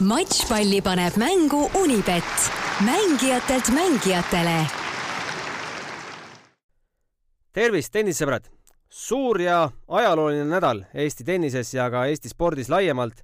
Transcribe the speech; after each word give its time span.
matšpalli 0.00 0.80
paneb 0.80 1.16
mängu 1.20 1.70
Unibet, 1.76 2.24
mängijatelt 2.84 3.68
mängijatele. 3.68 4.66
tervist, 7.52 7.92
tennisesõbrad! 7.92 8.46
suur 8.88 9.40
ja 9.40 9.70
ajalooline 9.88 10.44
nädal 10.48 10.84
Eesti 10.94 11.24
tennises 11.24 11.74
ja 11.74 11.90
ka 11.90 12.06
Eesti 12.06 12.32
spordis 12.32 12.70
laiemalt 12.72 13.20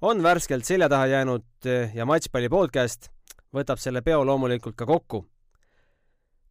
on 0.00 0.22
värskelt 0.22 0.64
selja 0.64 0.88
taha 0.88 1.06
jäänud 1.06 1.68
ja 1.94 2.06
Matšpalli 2.06 2.48
podcast 2.48 3.10
võtab 3.54 3.78
selle 3.78 4.02
peo 4.02 4.24
loomulikult 4.26 4.74
ka 4.76 4.86
kokku. 4.86 5.24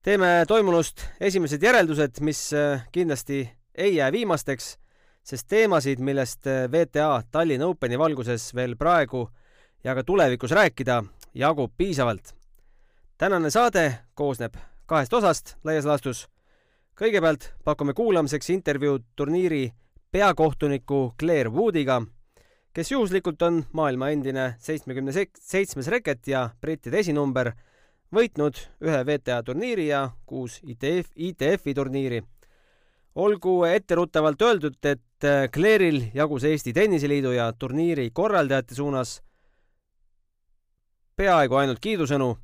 teeme 0.01 0.45
toimunust 0.47 1.03
esimesed 1.19 1.63
järeldused, 1.63 2.21
mis 2.21 2.51
kindlasti 2.91 3.49
ei 3.75 3.95
jää 3.95 4.11
viimasteks, 4.11 4.77
sest 5.23 5.47
teemasid, 5.47 5.99
millest 5.99 6.47
VTA 6.71 7.21
Tallinna 7.31 7.67
Openi 7.67 7.99
valguses 7.99 8.55
veel 8.55 8.75
praegu 8.75 9.27
ja 9.83 9.95
ka 9.95 10.03
tulevikus 10.03 10.51
rääkida 10.51 11.03
jagub 11.33 11.71
piisavalt. 11.77 12.35
tänane 13.17 13.49
saade 13.49 13.99
koosneb 14.13 14.55
kahest 14.85 15.13
osast 15.13 15.55
laias 15.63 15.85
laastus. 15.85 16.27
kõigepealt 16.97 17.51
pakume 17.63 17.93
kuulamiseks 17.93 18.49
intervjuud 18.49 19.03
turniiri 19.15 19.73
peakohtuniku 20.11 21.13
Claire 21.19 21.49
Woodiga, 21.49 22.01
kes 22.73 22.91
juhuslikult 22.91 23.41
on 23.41 23.65
maailma 23.71 24.09
endine 24.09 24.55
seitsmekümne 24.59 25.11
seitsmes 25.39 25.87
reket 25.87 26.27
ja 26.27 26.49
brittide 26.61 26.99
esinumber, 26.99 27.51
võitnud 28.15 28.57
ühe 28.81 29.03
WTA 29.03 29.43
turniiri 29.43 29.87
ja 29.87 30.09
kuus 30.25 30.61
ITF, 30.63 31.11
ITF-i 31.15 31.73
turniiri. 31.73 32.23
olgu 33.15 33.63
etteruttavalt 33.63 34.41
öeldud, 34.41 34.85
et 34.85 35.25
Claire'il 35.53 36.03
jagus 36.13 36.43
Eesti 36.43 36.73
Tenniseliidu 36.73 37.31
ja 37.31 37.53
turniiri 37.53 38.09
korraldajate 38.13 38.75
suunas 38.75 39.21
peaaegu 41.17 41.55
ainult 41.57 41.79
kiidusõnu. 41.81 42.37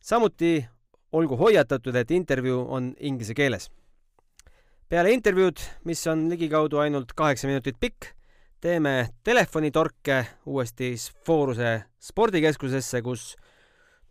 samuti 0.00 0.66
olgu 1.12 1.36
hoiatatud, 1.36 1.94
et 1.96 2.10
intervjuu 2.10 2.66
on 2.68 2.94
inglise 3.00 3.34
keeles. 3.34 3.70
peale 4.88 5.12
intervjuud, 5.12 5.60
mis 5.84 6.06
on 6.06 6.28
ligikaudu 6.30 6.78
ainult 6.78 7.12
kaheksa 7.16 7.48
minutit 7.48 7.76
pikk, 7.80 8.12
teeme 8.60 9.08
telefonitorke 9.24 10.26
uuesti 10.46 10.94
Fooruse 11.26 11.84
spordikeskusesse, 12.00 13.02
kus 13.02 13.36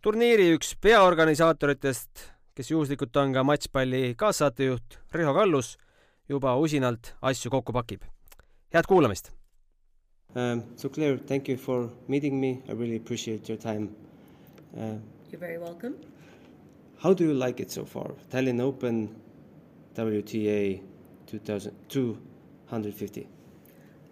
turniiri 0.02 0.50
üks 0.56 0.74
peaorganisaatoritest, 0.80 2.10
kes 2.54 2.70
juhuslikult 2.70 3.16
on 3.16 3.32
ka 3.32 3.44
matšpalli 3.44 4.14
kaassaatejuht 4.16 4.98
Riho 5.12 5.34
Kallus, 5.34 5.76
juba 6.28 6.56
usinalt 6.56 7.14
asju 7.22 7.50
kokku 7.50 7.72
pakib. 7.72 8.02
head 8.74 8.88
kuulamist 8.88 9.41
Um, 10.34 10.64
so 10.76 10.88
Claire, 10.88 11.18
thank 11.18 11.46
you 11.46 11.58
for 11.58 11.90
meeting 12.08 12.40
me. 12.40 12.62
I 12.68 12.72
really 12.72 12.96
appreciate 12.96 13.48
your 13.48 13.58
time. 13.58 13.94
Uh, 14.76 14.94
You're 15.30 15.38
very 15.38 15.58
welcome. 15.58 15.96
How 16.98 17.12
do 17.12 17.24
you 17.24 17.34
like 17.34 17.60
it 17.60 17.70
so 17.70 17.84
far? 17.84 18.12
Tallinn 18.30 18.60
Open, 18.60 19.14
WTA 19.94 20.80
2250. 21.26 23.28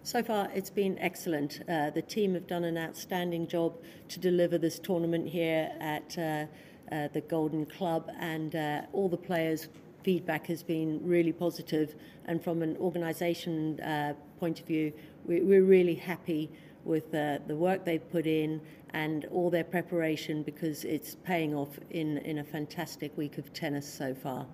So 0.03 0.21
far, 0.21 0.49
it's 0.53 0.69
been 0.69 0.99
excellent. 0.99 1.61
Uh, 1.67 1.89
the 1.89 2.01
team 2.01 2.35
have 2.35 2.47
done 2.47 2.65
an 2.65 2.77
outstanding 2.77 3.47
job 3.47 3.77
to 4.09 4.19
deliver 4.19 4.57
this 4.57 4.77
tournament 4.77 5.27
here 5.27 5.71
at 5.79 6.17
uh, 6.17 6.45
uh 6.91 7.07
the 7.13 7.21
Golden 7.21 7.65
Club, 7.65 8.11
and 8.19 8.55
uh, 8.55 8.81
all 8.93 9.09
the 9.09 9.17
players' 9.17 9.69
feedback 10.03 10.47
has 10.47 10.63
been 10.63 10.99
really 11.03 11.31
positive. 11.31 11.95
And 12.25 12.43
from 12.43 12.61
an 12.61 12.77
organisation 12.77 13.79
uh, 13.79 14.13
point 14.39 14.59
of 14.59 14.65
view, 14.65 14.91
we're 15.25 15.63
really 15.63 15.95
happy 15.95 16.49
with 16.83 17.13
uh, 17.13 17.39
the 17.47 17.55
work 17.55 17.85
they've 17.85 18.09
put 18.11 18.25
in 18.25 18.61
and 18.93 19.25
all 19.25 19.49
their 19.49 19.63
preparation 19.63 20.43
because 20.43 20.83
it's 20.83 21.15
paying 21.15 21.53
off 21.53 21.79
in, 21.91 22.17
in 22.19 22.39
a 22.39 22.43
fantastic 22.43 23.15
week 23.17 23.37
of 23.37 23.53
tennis 23.53 23.91
so 23.91 24.13
far. 24.13 24.45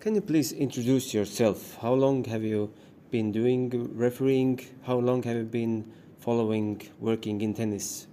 Can 0.00 0.14
you 0.14 0.20
please 0.20 0.52
introduce 0.52 1.14
yourself? 1.14 1.76
How 1.80 1.94
long 1.94 2.24
have 2.24 2.42
you 2.42 2.72
been 3.10 3.32
doing 3.32 3.70
refereeing? 3.94 4.60
How 4.82 4.96
long 4.96 5.22
have 5.22 5.36
you 5.36 5.44
been 5.44 5.90
following 6.18 6.82
working 7.00 7.40
in 7.40 7.54
tennis 7.54 8.06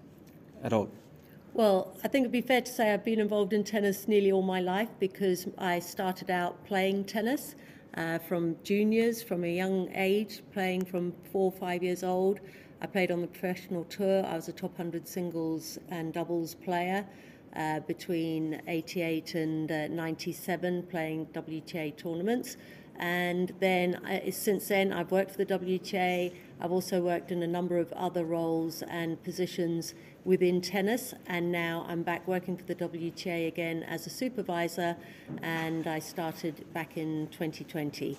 at 0.64 0.74
all? 0.74 0.90
Well, 1.54 1.94
I 2.04 2.08
think 2.08 2.24
it'd 2.24 2.32
be 2.32 2.42
fair 2.42 2.62
to 2.62 2.72
say 2.72 2.94
I've 2.94 3.04
been 3.04 3.20
involved 3.20 3.52
in 3.52 3.66
tennis 3.66 4.08
nearly 4.08 4.32
all 4.32 4.42
my 4.42 4.62
life 4.62 4.88
because 5.00 5.48
I 5.58 5.80
started 5.80 6.32
out 6.32 6.66
playing 6.66 7.06
tennis 7.06 7.56
uh, 7.96 8.20
from 8.20 8.56
juniors, 8.64 9.22
from 9.22 9.44
a 9.44 9.54
young 9.54 9.90
age, 9.94 10.42
playing 10.54 10.86
from 10.86 11.14
four 11.32 11.52
or 11.52 11.52
five 11.52 11.84
years 11.84 12.04
old. 12.04 12.40
I 12.82 12.88
played 12.88 13.12
on 13.12 13.22
the 13.22 13.28
professional 13.28 13.84
tour. 13.86 14.26
I 14.26 14.36
was 14.36 14.48
a 14.48 14.54
top 14.54 14.72
100 14.72 15.08
singles 15.08 15.78
and 15.90 16.14
doubles 16.14 16.56
player 16.56 17.06
uh, 17.56 17.82
between 17.82 18.62
88 18.68 19.36
and 19.36 19.72
uh, 19.72 19.88
97, 19.88 20.84
playing 20.84 21.28
WTA 21.28 21.96
tournaments. 21.98 22.58
And 22.98 23.54
then 23.60 23.96
uh, 24.06 24.32
since 24.32 24.68
then, 24.68 24.94
I've 24.94 25.12
worked 25.12 25.32
for 25.32 25.44
the 25.44 25.46
WTA. 25.46 26.34
I've 26.60 26.72
also 26.72 27.02
worked 27.02 27.32
in 27.32 27.42
a 27.44 27.48
number 27.48 27.78
of 27.78 27.92
other 27.94 28.26
roles 28.26 28.84
and 28.84 29.22
positions 29.24 29.94
within 30.26 30.62
tennis, 30.62 31.14
and 31.28 31.52
now 31.52 31.86
I'm 31.88 32.04
back 32.04 32.28
working 32.28 32.58
for 32.58 32.64
the 32.64 32.76
WTA 32.76 33.48
again 33.48 33.84
as 33.84 34.08
a 34.08 34.10
supervisor, 34.10 34.96
and 35.42 35.88
I 35.88 36.00
started 36.00 36.66
back 36.74 36.98
in 36.98 37.28
2020. 37.32 38.18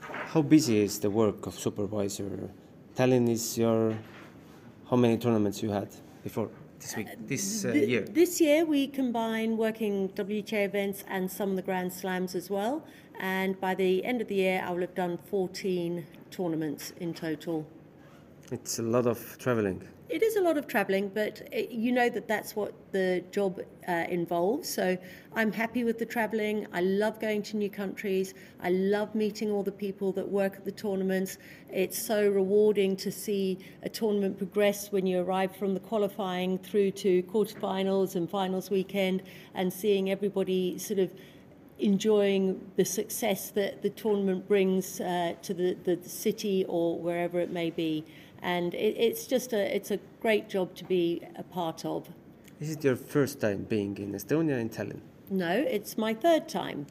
How 0.00 0.42
busy 0.42 0.80
is 0.80 0.98
the 0.98 1.10
work 1.10 1.46
of 1.46 1.54
supervisor? 1.58 2.50
Telling 2.94 3.28
is 3.28 3.58
your. 3.58 3.96
How 4.90 4.96
many 4.96 5.16
tournaments 5.16 5.62
you 5.62 5.70
had 5.70 5.88
before 6.22 6.50
this 6.78 6.96
week, 6.96 7.08
this 7.26 7.64
uh, 7.64 7.72
year? 7.72 8.02
This 8.02 8.40
year 8.40 8.64
we 8.66 8.86
combine 8.86 9.56
working 9.56 10.10
WTA 10.10 10.66
events 10.66 11.04
and 11.08 11.30
some 11.30 11.50
of 11.50 11.56
the 11.56 11.62
Grand 11.62 11.92
Slams 11.92 12.34
as 12.34 12.50
well. 12.50 12.84
And 13.18 13.58
by 13.60 13.74
the 13.74 14.04
end 14.04 14.20
of 14.20 14.28
the 14.28 14.34
year, 14.34 14.62
I 14.66 14.70
will 14.72 14.80
have 14.80 14.94
done 14.94 15.18
14 15.30 16.06
tournaments 16.30 16.92
in 17.00 17.14
total. 17.14 17.66
It's 18.54 18.78
a 18.78 18.84
lot 18.84 19.08
of 19.08 19.36
traveling. 19.38 19.82
It 20.08 20.22
is 20.22 20.36
a 20.36 20.40
lot 20.40 20.56
of 20.56 20.68
travelling, 20.68 21.08
but 21.08 21.42
it, 21.50 21.72
you 21.72 21.90
know 21.90 22.08
that 22.08 22.28
that's 22.28 22.54
what 22.54 22.72
the 22.92 23.24
job 23.32 23.60
uh, 23.88 24.04
involves. 24.08 24.68
So 24.68 24.96
I'm 25.34 25.50
happy 25.50 25.82
with 25.82 25.98
the 25.98 26.06
travelling. 26.06 26.68
I 26.72 26.82
love 26.82 27.18
going 27.18 27.42
to 27.50 27.56
new 27.56 27.68
countries. 27.68 28.32
I 28.62 28.70
love 28.70 29.12
meeting 29.16 29.50
all 29.50 29.64
the 29.64 29.72
people 29.72 30.12
that 30.12 30.28
work 30.28 30.54
at 30.54 30.64
the 30.64 30.70
tournaments. 30.70 31.38
It's 31.68 32.00
so 32.00 32.28
rewarding 32.28 32.94
to 32.98 33.10
see 33.10 33.58
a 33.82 33.88
tournament 33.88 34.38
progress 34.38 34.92
when 34.92 35.04
you 35.04 35.18
arrive 35.18 35.56
from 35.56 35.74
the 35.74 35.80
qualifying 35.80 36.58
through 36.58 36.92
to 36.92 37.24
quarterfinals 37.24 38.14
and 38.14 38.30
finals 38.30 38.70
weekend 38.70 39.24
and 39.54 39.72
seeing 39.72 40.12
everybody 40.12 40.78
sort 40.78 41.00
of 41.00 41.10
enjoying 41.80 42.60
the 42.76 42.84
success 42.84 43.50
that 43.50 43.82
the 43.82 43.90
tournament 43.90 44.46
brings 44.46 45.00
uh, 45.00 45.34
to 45.42 45.52
the, 45.52 45.76
the 45.82 45.98
city 46.08 46.64
or 46.68 46.96
wherever 47.00 47.40
it 47.40 47.50
may 47.50 47.68
be 47.68 48.04
and 48.44 48.74
it, 48.74 48.94
it's 48.98 49.26
just 49.26 49.52
a 49.52 49.74
it's 49.74 49.90
a 49.90 49.98
great 50.20 50.48
job 50.48 50.74
to 50.76 50.84
be 50.84 51.22
a 51.36 51.42
part 51.42 51.84
of. 51.84 52.08
Is 52.60 52.70
it 52.70 52.84
your 52.84 52.94
first 52.94 53.40
time 53.40 53.64
being 53.64 53.96
in 53.98 54.12
Estonia 54.12 54.60
in 54.60 54.68
Tallinn? 54.68 55.00
No, 55.30 55.50
it's 55.50 55.98
my 55.98 56.14
third 56.14 56.48
time. 56.48 56.86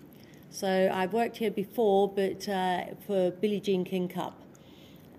So 0.50 0.92
I've 0.94 1.14
worked 1.14 1.38
here 1.38 1.52
before, 1.52 2.10
but 2.10 2.50
uh, 2.50 2.86
for 3.08 3.32
Billie 3.32 3.62
Jean 3.62 3.86
King 3.86 4.08
Cup. 4.08 4.40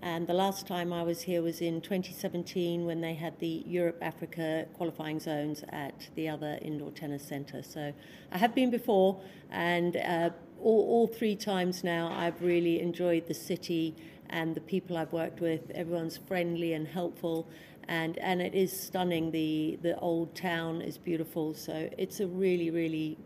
And 0.01 0.27
the 0.27 0.33
last 0.33 0.67
time 0.67 0.93
I 0.93 1.01
was 1.01 1.21
here 1.21 1.41
was 1.41 1.61
in 1.61 1.81
2017 1.81 2.85
when 2.85 3.01
they 3.01 3.15
had 3.15 3.39
the 3.39 3.63
Europe 3.65 3.97
Africa 4.01 4.67
qualifying 4.75 5.19
zones 5.19 5.63
at 5.69 6.09
the 6.13 6.29
other 6.29 6.59
indoor 6.61 6.91
tennis 6.91 7.23
centre. 7.23 7.63
So 7.63 7.91
I 8.31 8.37
have 8.37 8.53
been 8.53 8.69
before, 8.69 9.19
and 9.49 9.97
uh, 9.97 10.29
all, 10.61 10.81
all 10.89 11.07
three 11.07 11.35
times 11.35 11.83
now 11.83 12.13
I've 12.13 12.39
really 12.41 12.79
enjoyed 12.81 13.25
the 13.25 13.33
city 13.33 13.95
and 14.29 14.55
the 14.55 14.61
people 14.61 14.97
I've 14.97 15.13
worked 15.13 15.41
with. 15.41 15.71
Everyone's 15.71 16.17
friendly 16.17 16.73
and 16.73 16.87
helpful, 16.87 17.47
and 17.87 18.17
and 18.17 18.41
it 18.41 18.53
is 18.53 18.71
stunning. 18.77 19.31
The 19.31 19.77
the 19.81 19.97
old 19.99 20.35
town 20.35 20.81
is 20.81 20.97
beautiful, 20.97 21.53
so 21.53 21.89
it's 21.97 22.19
a 22.19 22.27
really 22.27 22.69
really 22.71 23.17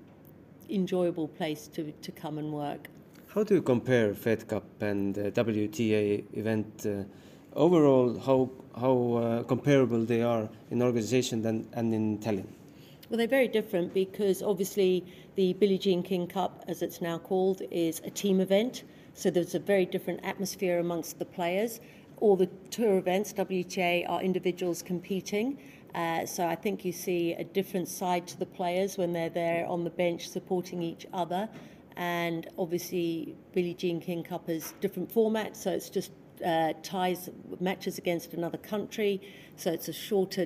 enjoyable 0.69 1.27
place 1.27 1.67
to 1.67 1.91
to 1.91 2.11
come 2.11 2.37
and 2.37 2.51
work. 2.51 2.89
How 3.27 3.43
do 3.43 3.53
you 3.55 3.61
compare 3.61 4.13
Fed 4.15 4.47
Cup 4.47 4.65
and 4.81 5.17
uh, 5.17 5.29
WTA 5.31 6.23
event? 6.33 6.85
Uh, 6.85 7.03
overall, 7.55 8.17
how 8.19 8.49
how 8.79 9.13
uh, 9.13 9.43
comparable 9.43 10.05
they 10.05 10.21
are 10.21 10.49
in 10.71 10.81
organization 10.81 11.45
and, 11.45 11.67
and 11.73 11.93
in 11.93 12.17
talent? 12.19 12.49
Well, 13.09 13.17
they're 13.17 13.27
very 13.27 13.47
different 13.47 13.93
because 13.93 14.43
obviously 14.43 15.03
the 15.35 15.53
Billie 15.53 15.79
Jean 15.79 16.03
King 16.03 16.27
Cup, 16.27 16.63
as 16.67 16.81
it's 16.81 17.01
now 17.01 17.17
called, 17.17 17.61
is 17.71 18.01
a 18.05 18.09
team 18.11 18.39
event. 18.39 18.83
So 19.19 19.29
there's 19.29 19.53
a 19.53 19.59
very 19.59 19.85
different 19.85 20.21
atmosphere 20.23 20.79
amongst 20.79 21.19
the 21.19 21.25
players. 21.25 21.81
All 22.21 22.37
the 22.37 22.45
tour 22.71 22.97
events, 22.97 23.33
WTA, 23.33 24.09
are 24.09 24.21
individuals 24.21 24.81
competing. 24.81 25.57
Uh, 25.93 26.25
so 26.25 26.47
I 26.47 26.55
think 26.55 26.85
you 26.85 26.93
see 26.93 27.33
a 27.33 27.43
different 27.43 27.89
side 27.89 28.27
to 28.27 28.39
the 28.39 28.45
players 28.45 28.97
when 28.97 29.11
they're 29.11 29.29
there 29.29 29.67
on 29.67 29.83
the 29.83 29.89
bench 29.89 30.29
supporting 30.29 30.81
each 30.81 31.05
other. 31.11 31.49
And 31.97 32.47
obviously, 32.57 33.35
Billie 33.53 33.73
Jean 33.73 33.99
King 33.99 34.23
Cup 34.23 34.47
is 34.47 34.73
different 34.79 35.11
format, 35.11 35.57
so 35.57 35.69
it's 35.69 35.89
just 35.89 36.11
uh, 36.45 36.71
ties 36.81 37.29
matches 37.59 37.97
against 37.97 38.33
another 38.33 38.57
country. 38.57 39.21
So 39.57 39.69
it's 39.69 39.89
a 39.89 39.93
shorter 39.93 40.45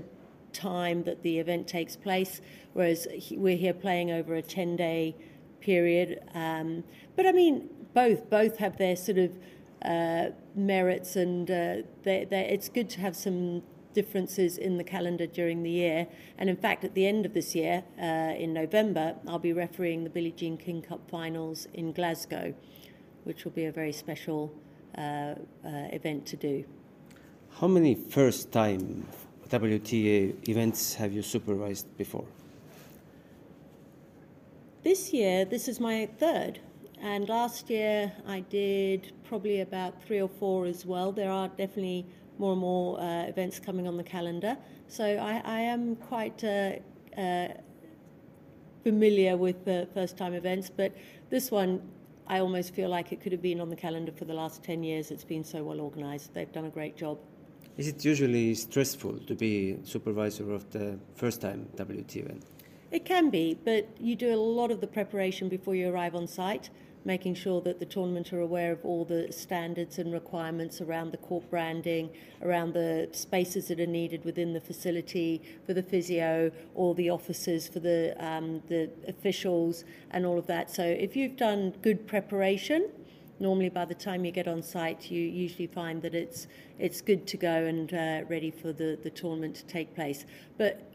time 0.51 1.03
that 1.03 1.21
the 1.21 1.37
event 1.37 1.67
takes 1.67 1.95
place, 1.95 2.41
whereas 2.73 3.07
we're 3.29 3.55
here 3.55 3.75
playing 3.75 4.09
over 4.09 4.33
a 4.33 4.41
10 4.41 4.75
day 4.77 5.15
period. 5.61 6.23
Um, 6.33 6.83
but 7.15 7.27
I 7.27 7.31
mean, 7.31 7.69
both 7.93 8.29
both 8.29 8.57
have 8.57 8.77
their 8.77 8.95
sort 8.95 9.17
of 9.17 9.37
uh, 9.83 10.29
merits, 10.55 11.15
and 11.15 11.49
uh, 11.49 11.75
they're, 12.03 12.25
they're, 12.25 12.45
it's 12.45 12.69
good 12.69 12.89
to 12.91 13.01
have 13.01 13.15
some 13.15 13.63
differences 13.93 14.57
in 14.57 14.77
the 14.77 14.83
calendar 14.83 15.27
during 15.27 15.63
the 15.63 15.69
year. 15.69 16.07
And 16.37 16.49
in 16.49 16.57
fact, 16.57 16.83
at 16.83 16.93
the 16.93 17.05
end 17.05 17.25
of 17.25 17.33
this 17.33 17.55
year, 17.55 17.83
uh, 18.01 18.33
in 18.37 18.53
November, 18.53 19.15
I'll 19.27 19.39
be 19.39 19.53
refereeing 19.53 20.03
the 20.03 20.09
Billie 20.09 20.31
Jean 20.31 20.57
King 20.57 20.81
Cup 20.81 21.09
finals 21.09 21.67
in 21.73 21.93
Glasgow, 21.93 22.53
which 23.23 23.45
will 23.45 23.51
be 23.51 23.65
a 23.65 23.71
very 23.71 23.91
special 23.91 24.53
uh, 24.97 25.01
uh, 25.01 25.35
event 25.91 26.25
to 26.27 26.37
do. 26.37 26.65
How 27.59 27.67
many 27.67 27.95
first 27.95 28.51
time 28.51 29.05
WTA 29.49 30.49
events 30.49 30.95
have 30.95 31.13
you 31.13 31.21
supervised 31.21 31.95
before? 31.97 32.25
This 34.83 35.13
year, 35.13 35.45
this 35.45 35.67
is 35.67 35.79
my 35.79 36.09
third. 36.17 36.59
And 37.03 37.27
last 37.27 37.69
year, 37.69 38.13
I 38.25 38.39
did 38.39 39.11
probably 39.25 39.59
about 39.59 40.01
three 40.01 40.21
or 40.21 40.29
four 40.29 40.65
as 40.65 40.85
well. 40.85 41.11
There 41.11 41.29
are 41.29 41.49
definitely 41.49 42.05
more 42.37 42.53
and 42.53 42.61
more 42.61 42.97
uh, 42.97 43.23
events 43.23 43.59
coming 43.59 43.89
on 43.89 43.97
the 43.97 44.05
calendar. 44.05 44.55
So 44.87 45.03
I, 45.03 45.41
I 45.43 45.59
am 45.59 45.97
quite 45.97 46.41
uh, 46.45 46.75
uh, 47.17 47.49
familiar 48.83 49.35
with 49.35 49.65
the 49.65 49.85
first 49.93 50.15
time 50.15 50.33
events, 50.33 50.69
but 50.69 50.95
this 51.29 51.51
one 51.51 51.81
I 52.25 52.39
almost 52.39 52.73
feel 52.73 52.87
like 52.87 53.11
it 53.11 53.19
could 53.19 53.33
have 53.33 53.41
been 53.41 53.59
on 53.59 53.69
the 53.69 53.75
calendar 53.75 54.13
for 54.13 54.23
the 54.23 54.33
last 54.33 54.63
10 54.63 54.81
years. 54.81 55.11
It's 55.11 55.25
been 55.25 55.43
so 55.43 55.61
well 55.61 55.81
organized. 55.81 56.33
They've 56.33 56.53
done 56.53 56.65
a 56.65 56.69
great 56.69 56.95
job. 56.95 57.19
Is 57.75 57.89
it 57.89 58.05
usually 58.05 58.55
stressful 58.55 59.19
to 59.27 59.35
be 59.35 59.77
supervisor 59.83 60.53
of 60.53 60.71
the 60.71 60.97
first 61.15 61.41
time 61.41 61.67
WT 61.75 62.15
event? 62.15 62.45
It 62.91 63.03
can 63.03 63.29
be, 63.29 63.57
but 63.65 63.89
you 63.99 64.15
do 64.15 64.33
a 64.33 64.37
lot 64.37 64.71
of 64.71 64.79
the 64.79 64.87
preparation 64.87 65.49
before 65.49 65.75
you 65.75 65.89
arrive 65.89 66.15
on 66.15 66.27
site 66.27 66.69
making 67.05 67.35
sure 67.35 67.61
that 67.61 67.79
the 67.79 67.85
tournament 67.85 68.31
are 68.31 68.39
aware 68.39 68.71
of 68.71 68.83
all 68.85 69.03
the 69.03 69.31
standards 69.31 69.99
and 69.99 70.13
requirements 70.13 70.81
around 70.81 71.11
the 71.11 71.17
court 71.17 71.49
branding, 71.49 72.09
around 72.41 72.73
the 72.73 73.09
spaces 73.11 73.67
that 73.67 73.79
are 73.79 73.85
needed 73.85 74.23
within 74.23 74.53
the 74.53 74.61
facility 74.61 75.41
for 75.65 75.73
the 75.73 75.83
physio, 75.83 76.51
all 76.75 76.93
the 76.93 77.09
officers 77.09 77.67
for 77.67 77.79
the 77.79 78.15
um, 78.19 78.61
the 78.67 78.89
officials, 79.07 79.83
and 80.11 80.25
all 80.25 80.37
of 80.37 80.47
that. 80.47 80.71
So 80.71 80.83
if 80.83 81.15
you've 81.15 81.37
done 81.37 81.71
good 81.81 82.07
preparation, 82.07 82.89
normally 83.39 83.69
by 83.69 83.85
the 83.85 83.95
time 83.95 84.23
you 84.23 84.31
get 84.31 84.47
on 84.47 84.61
site, 84.63 85.11
you 85.11 85.21
usually 85.21 85.67
find 85.67 86.01
that 86.01 86.15
it's 86.15 86.47
it's 86.79 87.01
good 87.01 87.27
to 87.27 87.37
go 87.37 87.65
and 87.65 87.93
uh, 87.93 88.21
ready 88.29 88.51
for 88.51 88.71
the 88.71 88.97
the 89.03 89.09
tournament 89.09 89.55
to 89.55 89.65
take 89.65 89.93
place. 89.93 90.25
But 90.57 90.92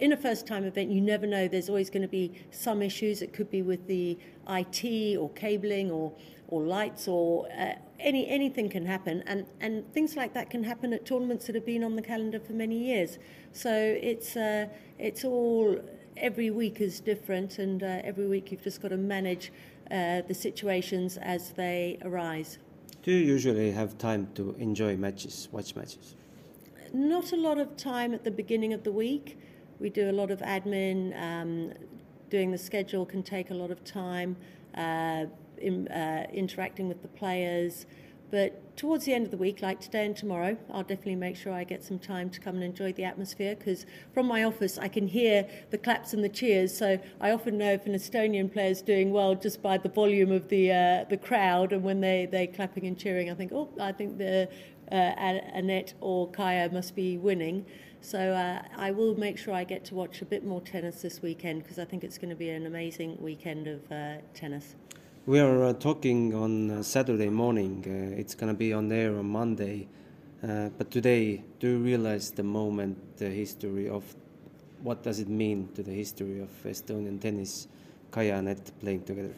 in 0.00 0.12
a 0.12 0.16
first 0.16 0.46
time 0.46 0.64
event, 0.64 0.90
you 0.90 1.00
never 1.00 1.26
know. 1.26 1.46
There's 1.46 1.68
always 1.68 1.90
going 1.90 2.02
to 2.02 2.08
be 2.08 2.32
some 2.50 2.82
issues. 2.82 3.22
It 3.22 3.32
could 3.32 3.50
be 3.50 3.62
with 3.62 3.86
the 3.86 4.18
IT 4.48 5.16
or 5.16 5.30
cabling 5.30 5.90
or, 5.90 6.12
or 6.48 6.62
lights 6.62 7.06
or 7.06 7.46
uh, 7.52 7.74
any 8.00 8.26
anything 8.26 8.70
can 8.70 8.86
happen. 8.86 9.22
And, 9.26 9.46
and 9.60 9.90
things 9.92 10.16
like 10.16 10.32
that 10.34 10.48
can 10.48 10.64
happen 10.64 10.92
at 10.94 11.04
tournaments 11.04 11.46
that 11.46 11.54
have 11.54 11.66
been 11.66 11.84
on 11.84 11.96
the 11.96 12.02
calendar 12.02 12.40
for 12.40 12.54
many 12.54 12.78
years. 12.78 13.18
So 13.52 13.72
it's, 13.72 14.36
uh, 14.36 14.68
it's 14.98 15.24
all, 15.24 15.78
every 16.16 16.50
week 16.50 16.80
is 16.80 17.00
different, 17.00 17.58
and 17.58 17.82
uh, 17.82 18.00
every 18.02 18.26
week 18.26 18.50
you've 18.50 18.62
just 18.62 18.80
got 18.80 18.88
to 18.88 18.96
manage 18.96 19.52
uh, 19.90 20.22
the 20.22 20.34
situations 20.34 21.18
as 21.18 21.50
they 21.50 21.98
arise. 22.02 22.58
Do 23.02 23.12
you 23.12 23.18
usually 23.18 23.70
have 23.72 23.98
time 23.98 24.28
to 24.34 24.54
enjoy 24.58 24.96
matches, 24.96 25.48
watch 25.52 25.76
matches? 25.76 26.16
Not 26.92 27.32
a 27.32 27.36
lot 27.36 27.58
of 27.58 27.76
time 27.76 28.14
at 28.14 28.24
the 28.24 28.30
beginning 28.30 28.72
of 28.72 28.82
the 28.82 28.92
week. 28.92 29.38
We 29.80 29.88
do 29.88 30.10
a 30.10 30.12
lot 30.12 30.30
of 30.30 30.40
admin. 30.40 31.18
Um, 31.20 31.72
doing 32.28 32.52
the 32.52 32.58
schedule 32.58 33.04
can 33.04 33.22
take 33.22 33.50
a 33.50 33.54
lot 33.54 33.70
of 33.70 33.82
time, 33.82 34.36
uh, 34.76 35.24
in, 35.58 35.88
uh, 35.88 36.26
interacting 36.32 36.86
with 36.88 37.02
the 37.02 37.08
players. 37.08 37.86
But 38.30 38.76
towards 38.76 39.06
the 39.06 39.12
end 39.12 39.24
of 39.24 39.32
the 39.32 39.36
week, 39.36 39.60
like 39.60 39.80
today 39.80 40.06
and 40.06 40.16
tomorrow, 40.16 40.56
I'll 40.72 40.84
definitely 40.84 41.16
make 41.16 41.34
sure 41.34 41.52
I 41.52 41.64
get 41.64 41.82
some 41.82 41.98
time 41.98 42.30
to 42.30 42.38
come 42.38 42.54
and 42.54 42.62
enjoy 42.62 42.92
the 42.92 43.02
atmosphere 43.02 43.56
because 43.56 43.86
from 44.14 44.26
my 44.26 44.44
office 44.44 44.78
I 44.78 44.86
can 44.86 45.08
hear 45.08 45.48
the 45.70 45.78
claps 45.78 46.12
and 46.14 46.22
the 46.22 46.28
cheers. 46.28 46.76
So 46.76 47.00
I 47.20 47.32
often 47.32 47.58
know 47.58 47.72
if 47.72 47.86
an 47.86 47.94
Estonian 47.94 48.52
player 48.52 48.70
is 48.70 48.82
doing 48.82 49.10
well 49.10 49.34
just 49.34 49.60
by 49.60 49.78
the 49.78 49.88
volume 49.88 50.30
of 50.30 50.48
the 50.48 50.70
uh, 50.70 51.04
the 51.10 51.16
crowd 51.16 51.72
and 51.72 51.82
when 51.82 52.00
they 52.00 52.28
they're 52.30 52.46
clapping 52.46 52.86
and 52.86 52.96
cheering. 52.96 53.30
I 53.30 53.34
think, 53.34 53.50
oh, 53.52 53.68
I 53.80 53.90
think 53.90 54.18
the 54.18 54.48
Annette 54.90 55.94
or 56.00 56.30
Kaya 56.30 56.70
must 56.72 56.94
be 56.94 57.18
winning. 57.18 57.66
So 58.00 58.32
uh, 58.32 58.62
I 58.76 58.90
will 58.92 59.14
make 59.18 59.36
sure 59.36 59.54
I 59.54 59.64
get 59.64 59.84
to 59.86 59.94
watch 59.94 60.22
a 60.22 60.24
bit 60.24 60.44
more 60.44 60.60
tennis 60.60 61.02
this 61.02 61.20
weekend 61.20 61.62
because 61.62 61.78
I 61.78 61.84
think 61.84 62.02
it's 62.02 62.18
going 62.18 62.30
to 62.30 62.36
be 62.36 62.50
an 62.50 62.66
amazing 62.66 63.18
weekend 63.20 63.66
of 63.66 63.92
uh, 63.92 64.16
tennis. 64.34 64.74
We 65.26 65.38
are 65.38 65.64
uh, 65.64 65.72
talking 65.74 66.34
on 66.34 66.70
uh, 66.70 66.82
Saturday 66.82 67.28
morning. 67.28 67.84
Uh, 67.86 68.18
it's 68.18 68.34
going 68.34 68.52
to 68.52 68.56
be 68.56 68.72
on 68.72 68.90
air 68.90 69.16
on 69.18 69.26
Monday. 69.26 69.86
Uh, 70.42 70.70
but 70.78 70.90
today, 70.90 71.44
do 71.58 71.68
you 71.68 71.78
realize 71.78 72.30
the 72.30 72.42
moment, 72.42 73.18
the 73.18 73.28
history 73.28 73.88
of 73.88 74.02
what 74.82 75.02
does 75.02 75.20
it 75.20 75.28
mean 75.28 75.68
to 75.74 75.82
the 75.82 75.92
history 75.92 76.40
of 76.40 76.48
Estonian 76.64 77.20
tennis, 77.20 77.68
Kaya 78.10 78.36
and 78.36 78.48
Annette 78.48 78.72
playing 78.80 79.02
together? 79.04 79.34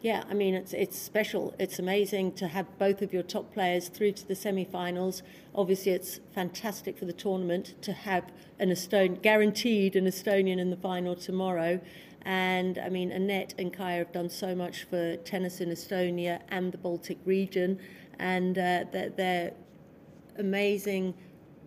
Yeah, 0.00 0.22
I 0.30 0.34
mean 0.34 0.54
it's 0.54 0.72
it's 0.72 0.96
special. 0.96 1.54
It's 1.58 1.80
amazing 1.80 2.32
to 2.34 2.46
have 2.46 2.66
both 2.78 3.02
of 3.02 3.12
your 3.12 3.24
top 3.24 3.52
players 3.52 3.88
through 3.88 4.12
to 4.12 4.28
the 4.28 4.36
semi-finals. 4.36 5.22
Obviously, 5.54 5.92
it's 5.92 6.20
fantastic 6.32 6.96
for 6.96 7.04
the 7.04 7.12
tournament 7.12 7.74
to 7.82 7.92
have 7.92 8.30
an 8.60 8.68
Estonian 8.70 9.20
guaranteed 9.20 9.96
an 9.96 10.04
Estonian 10.04 10.58
in 10.58 10.70
the 10.70 10.76
final 10.76 11.16
tomorrow. 11.16 11.80
And 12.22 12.78
I 12.78 12.88
mean, 12.90 13.10
Annette 13.10 13.54
and 13.58 13.72
Kaya 13.72 13.98
have 13.98 14.12
done 14.12 14.30
so 14.30 14.54
much 14.54 14.84
for 14.84 15.16
tennis 15.16 15.60
in 15.60 15.70
Estonia 15.70 16.42
and 16.48 16.70
the 16.70 16.78
Baltic 16.78 17.18
region, 17.24 17.78
and 18.18 18.56
uh, 18.56 18.84
they're, 18.92 19.10
they're 19.10 19.52
amazing 20.38 21.14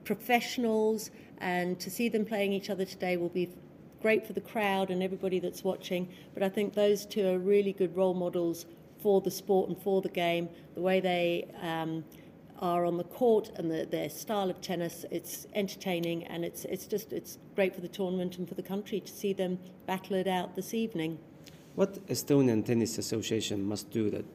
professionals. 0.06 1.12
And 1.40 1.80
to 1.80 1.90
see 1.90 2.08
them 2.08 2.24
playing 2.24 2.54
each 2.54 2.70
other 2.70 2.86
today 2.86 3.18
will 3.18 3.30
be 3.30 3.50
great 4.02 4.26
for 4.26 4.34
the 4.34 4.42
crowd 4.42 4.90
and 4.90 5.02
everybody 5.04 5.40
that's 5.40 5.64
watching. 5.64 6.10
But 6.34 6.44
I 6.44 6.50
think 6.50 6.74
those 6.74 7.06
two 7.06 7.28
are 7.28 7.38
really 7.38 7.74
good 7.74 7.96
role 7.96 8.14
models 8.14 8.66
for 9.02 9.22
the 9.22 9.32
sport 9.32 9.70
and 9.70 9.82
for 9.82 10.02
the 10.02 10.10
game. 10.10 10.50
The 10.76 10.82
way 10.82 11.00
they 11.00 11.48
um, 11.62 12.04
are 12.60 12.86
on 12.86 12.98
the 12.98 13.04
court 13.04 13.52
and 13.56 13.70
the, 13.70 13.86
their 13.86 14.10
style 14.10 14.50
of 14.50 14.62
tennis, 14.62 15.06
it's 15.12 15.48
entertaining 15.54 16.26
and 16.26 16.46
it's 16.46 16.66
it's 16.66 16.86
just 16.86 17.12
it's 17.12 17.38
great 17.56 17.74
for 17.74 17.82
the 17.82 17.88
tournament 17.88 18.38
and 18.38 18.48
for 18.48 18.56
the 18.56 18.64
country 18.64 19.00
to 19.00 19.12
see 19.12 19.34
them 19.34 19.60
battle 19.86 20.16
it 20.16 20.28
out 20.28 20.56
this 20.56 20.74
evening. 20.74 21.18
What 21.76 22.06
Estonian 22.08 22.66
Tennis 22.66 22.98
Association 22.98 23.64
must 23.64 23.90
do 23.92 24.10
that 24.10 24.26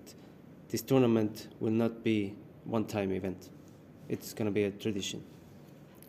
this 0.69 0.83
tournament 0.83 1.49
will 1.61 1.71
not 1.71 2.03
be 2.03 2.35
one-time 2.65 3.13
event? 3.13 3.51
It's 4.09 4.33
going 4.33 4.47
to 4.47 4.53
be 4.53 4.65
a 4.65 4.71
tradition. 4.71 5.23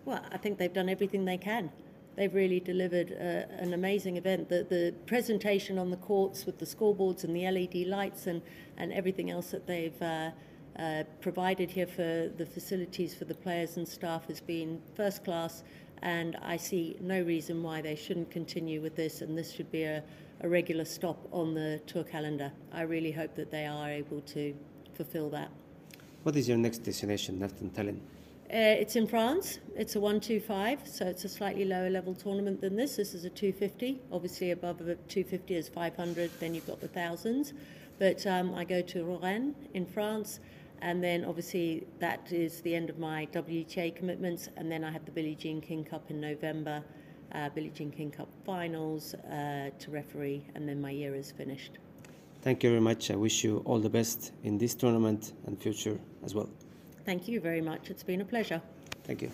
Well, 0.05 0.23
I 0.31 0.37
think 0.37 0.57
they've 0.57 0.73
done 0.73 0.89
everything 0.89 1.25
they 1.25 1.37
can 1.37 1.69
they've 2.17 2.33
really 2.33 2.59
delivered 2.59 3.11
uh, 3.13 3.63
an 3.63 3.73
amazing 3.73 4.17
event. 4.17 4.49
The, 4.49 4.65
the 4.67 4.93
presentation 5.05 5.77
on 5.77 5.91
the 5.91 5.97
courts 5.97 6.45
with 6.45 6.57
the 6.57 6.65
scoreboards 6.65 7.23
and 7.23 7.33
the 7.33 7.49
LED 7.49 7.87
lights 7.87 8.27
and, 8.27 8.41
and 8.77 8.91
everything 8.91 9.29
else 9.29 9.51
that 9.51 9.67
they've 9.67 10.01
uh, 10.01 10.31
uh, 10.77 11.03
provided 11.21 11.71
here 11.71 11.87
for 11.87 12.29
the 12.35 12.45
facilities 12.45 13.15
for 13.15 13.25
the 13.25 13.35
players 13.35 13.77
and 13.77 13.87
staff 13.87 14.27
has 14.27 14.41
been 14.41 14.81
first 14.95 15.23
class. 15.23 15.63
And 16.01 16.35
I 16.41 16.57
see 16.57 16.97
no 16.99 17.21
reason 17.21 17.63
why 17.63 17.81
they 17.81 17.95
shouldn't 17.95 18.29
continue 18.29 18.81
with 18.81 18.95
this, 18.95 19.21
and 19.21 19.35
this 19.37 19.51
should 19.51 19.71
be 19.71 19.83
a, 19.83 20.03
a 20.41 20.49
regular 20.49 20.85
stop 20.85 21.27
on 21.31 21.53
the 21.55 21.81
tour 21.87 22.03
calendar. 22.03 22.51
I 22.71 22.81
really 22.81 23.11
hope 23.11 23.33
that 23.35 23.49
they 23.49 23.65
are 23.65 23.89
able 23.89 24.21
to 24.21 24.55
fulfill 24.93 25.29
that. 25.31 25.49
What 26.21 26.35
is 26.35 26.47
your 26.47 26.57
next 26.57 26.79
destination 26.79 27.41
after 27.41 27.65
Tallinn? 27.65 27.99
Uh, 28.49 28.79
it's 28.79 28.95
in 28.95 29.05
France. 29.05 29.59
It's 29.75 29.97
a 29.97 29.99
125, 29.99 30.87
so 30.87 31.05
it's 31.05 31.25
a 31.25 31.29
slightly 31.29 31.65
lower 31.65 31.89
level 31.89 32.15
tournament 32.15 32.61
than 32.61 32.77
this. 32.77 32.95
This 32.95 33.13
is 33.13 33.25
a 33.25 33.29
250. 33.29 33.99
Obviously, 34.09 34.51
above 34.51 34.79
a 34.79 34.95
250 34.95 35.53
is 35.53 35.67
500, 35.67 36.31
then 36.39 36.55
you've 36.55 36.65
got 36.65 36.79
the 36.79 36.87
thousands. 36.87 37.51
But 37.99 38.25
um, 38.25 38.55
I 38.55 38.63
go 38.63 38.81
to 38.81 39.03
Rouen 39.03 39.53
in 39.73 39.85
France, 39.85 40.39
and 40.81 41.03
then 41.03 41.25
obviously 41.25 41.87
that 41.99 42.31
is 42.31 42.61
the 42.61 42.73
end 42.73 42.89
of 42.89 42.97
my 42.97 43.27
WTA 43.33 43.93
commitments. 43.93 44.47
And 44.55 44.71
then 44.71 44.85
I 44.85 44.91
have 44.91 45.03
the 45.03 45.11
Billie 45.11 45.35
Jean 45.35 45.59
King 45.59 45.83
Cup 45.83 46.09
in 46.09 46.21
November, 46.21 46.81
uh, 47.33 47.49
Billie 47.49 47.73
Jean 47.75 47.91
King 47.91 48.11
Cup 48.11 48.29
finals 48.45 49.13
uh, 49.13 49.71
to 49.77 49.91
referee, 49.91 50.45
and 50.55 50.69
then 50.69 50.79
my 50.79 50.91
year 50.91 51.15
is 51.15 51.33
finished. 51.33 51.79
Thank 52.43 52.63
you 52.63 52.69
very 52.69 52.81
much. 52.81 53.11
I 53.11 53.17
wish 53.17 53.43
you 53.43 53.61
all 53.65 53.79
the 53.79 53.89
best 53.89 54.31
in 54.43 54.57
this 54.57 54.73
tournament 54.73 55.33
and 55.47 55.61
future 55.61 55.99
as 56.23 56.33
well. 56.33 56.49
Thank 57.07 57.29
you 57.31 57.41
very 57.41 57.61
much, 57.61 57.89
it's 57.89 58.05
been 58.05 58.21
a 58.21 58.25
pleasure. 58.25 58.61
Thank 59.05 59.21
you. 59.21 59.31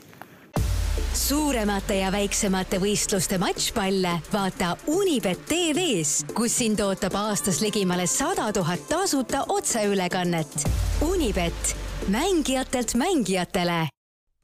suuremate 1.14 1.96
ja 1.98 2.12
väiksemate 2.14 2.78
võistluste 2.82 3.38
matšpalle 3.42 4.12
vaata 4.34 4.76
Unibet 4.94 5.42
tv-s, 5.50 6.26
kus 6.38 6.54
sind 6.62 6.82
ootab 6.86 7.18
aastas 7.18 7.62
ligimale 7.66 8.06
sada 8.10 8.52
tuhat 8.54 8.86
tasuta 8.90 9.46
otseülekannet. 9.50 10.68
Unibet, 11.02 11.76
mängijatelt 12.14 12.94
mängijatele 12.96 13.88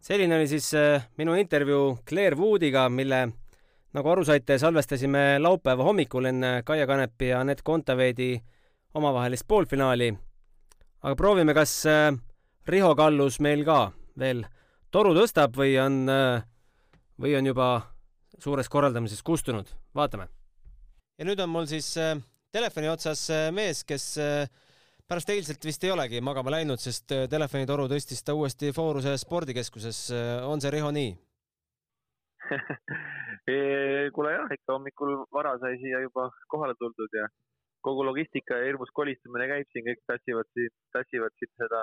selline 0.01 0.35
oli 0.35 0.47
siis 0.47 0.73
äh, 0.73 1.03
minu 1.17 1.35
intervjuu 1.37 1.99
Claire 2.09 2.35
Woodiga, 2.35 2.87
mille 2.89 3.27
nagu 3.93 4.09
aru 4.09 4.23
saite, 4.25 4.57
salvestasime 4.57 5.37
laupäeva 5.39 5.85
hommikul 5.85 6.25
enne 6.31 6.63
Kaia 6.65 6.87
Kanepi 6.87 7.27
ja 7.29 7.43
Anett 7.43 7.61
Kontaveidi 7.63 8.39
omavahelist 8.93 9.45
poolfinaali. 9.47 10.13
aga 11.03 11.15
proovime, 11.15 11.53
kas 11.53 11.85
äh, 11.85 12.15
Riho 12.69 12.93
Kallus 12.95 13.39
meil 13.41 13.65
ka 13.65 13.91
veel 14.19 14.43
toru 14.93 15.15
tõstab 15.17 15.55
või 15.57 15.75
on, 15.81 16.01
äh, 16.09 16.41
või 17.19 17.35
on 17.39 17.51
juba 17.51 17.69
suures 18.39 18.69
korraldamises 18.69 19.23
kustunud, 19.23 19.67
vaatame. 19.95 20.27
ja 21.17 21.25
nüüd 21.25 21.39
on 21.39 21.49
mul 21.49 21.65
siis 21.67 21.91
telefoni 22.51 22.87
otsas 22.87 23.27
mees, 23.51 23.83
kes 23.83 24.15
pärast 25.09 25.31
eilset 25.33 25.65
vist 25.65 25.83
ei 25.83 25.89
olegi 25.89 26.19
magama 26.21 26.51
läinud, 26.53 26.81
sest 26.81 27.09
äh, 27.15 27.23
telefonitoru 27.31 27.87
tõstis 27.89 28.21
ta 28.25 28.35
uuesti 28.37 28.69
Fooruse 28.75 29.15
spordikeskuses. 29.17 30.01
Äh, 30.13 30.45
on 30.45 30.61
see, 30.61 30.69
Riho, 30.75 30.91
nii 30.93 31.15
kuule 34.15 34.33
jah, 34.35 34.51
ikka 34.53 34.75
hommikul 34.75 35.15
vara 35.33 35.55
sai 35.61 35.75
siia 35.81 35.99
juba 36.03 36.27
kohale 36.49 36.75
tuldud 36.77 37.13
ja 37.17 37.25
kogu 37.85 38.05
logistika 38.05 38.57
ja 38.57 38.69
hirmus 38.69 38.91
kolistamine 38.93 39.47
käib 39.49 39.67
siin, 39.73 39.85
kõik 39.87 40.01
tassivad 40.09 40.47
siin, 40.53 40.71
tassivad 40.93 41.33
siin 41.41 41.51
seda 41.61 41.81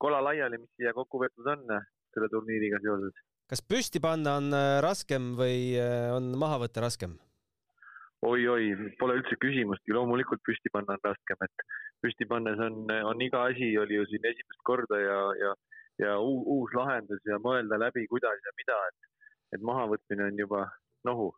kola 0.00 0.22
laiali, 0.24 0.58
mis 0.60 0.70
siia 0.76 0.94
kokku 0.96 1.22
võetud 1.22 1.50
on 1.54 1.76
äh, 1.76 1.88
selle 2.14 2.30
turniiriga 2.32 2.80
seoses. 2.84 3.16
kas 3.50 3.62
püsti 3.66 4.00
panna 4.02 4.36
on 4.38 4.54
raskem 4.84 5.34
või 5.38 5.74
on 6.14 6.30
maha 6.38 6.60
võtta 6.64 6.84
raskem? 6.84 7.18
oi-oi, 8.26 8.74
pole 9.00 9.16
üldse 9.20 9.36
küsimustki, 9.40 9.94
loomulikult 9.96 10.42
püsti 10.44 10.72
panna 10.72 10.96
on 10.96 11.04
raskem, 11.08 11.40
et 11.46 11.64
püsti 12.04 12.26
pannes 12.28 12.60
on, 12.60 12.82
on 13.08 13.22
iga 13.24 13.46
asi 13.48 13.72
oli 13.80 13.96
ju 13.96 14.06
siin 14.10 14.26
esimest 14.32 14.64
korda 14.68 14.98
ja, 15.00 15.20
ja, 15.40 15.52
ja 16.04 16.16
uus 16.20 16.74
lahendus 16.76 17.22
ja 17.28 17.40
mõelda 17.42 17.78
läbi, 17.80 18.06
kuidas 18.12 18.44
ja 18.44 18.56
mida, 18.60 18.76
et, 18.90 19.30
et 19.56 19.64
mahavõtmine 19.64 20.28
on 20.28 20.42
juba 20.44 20.64
nohu. 21.08 21.30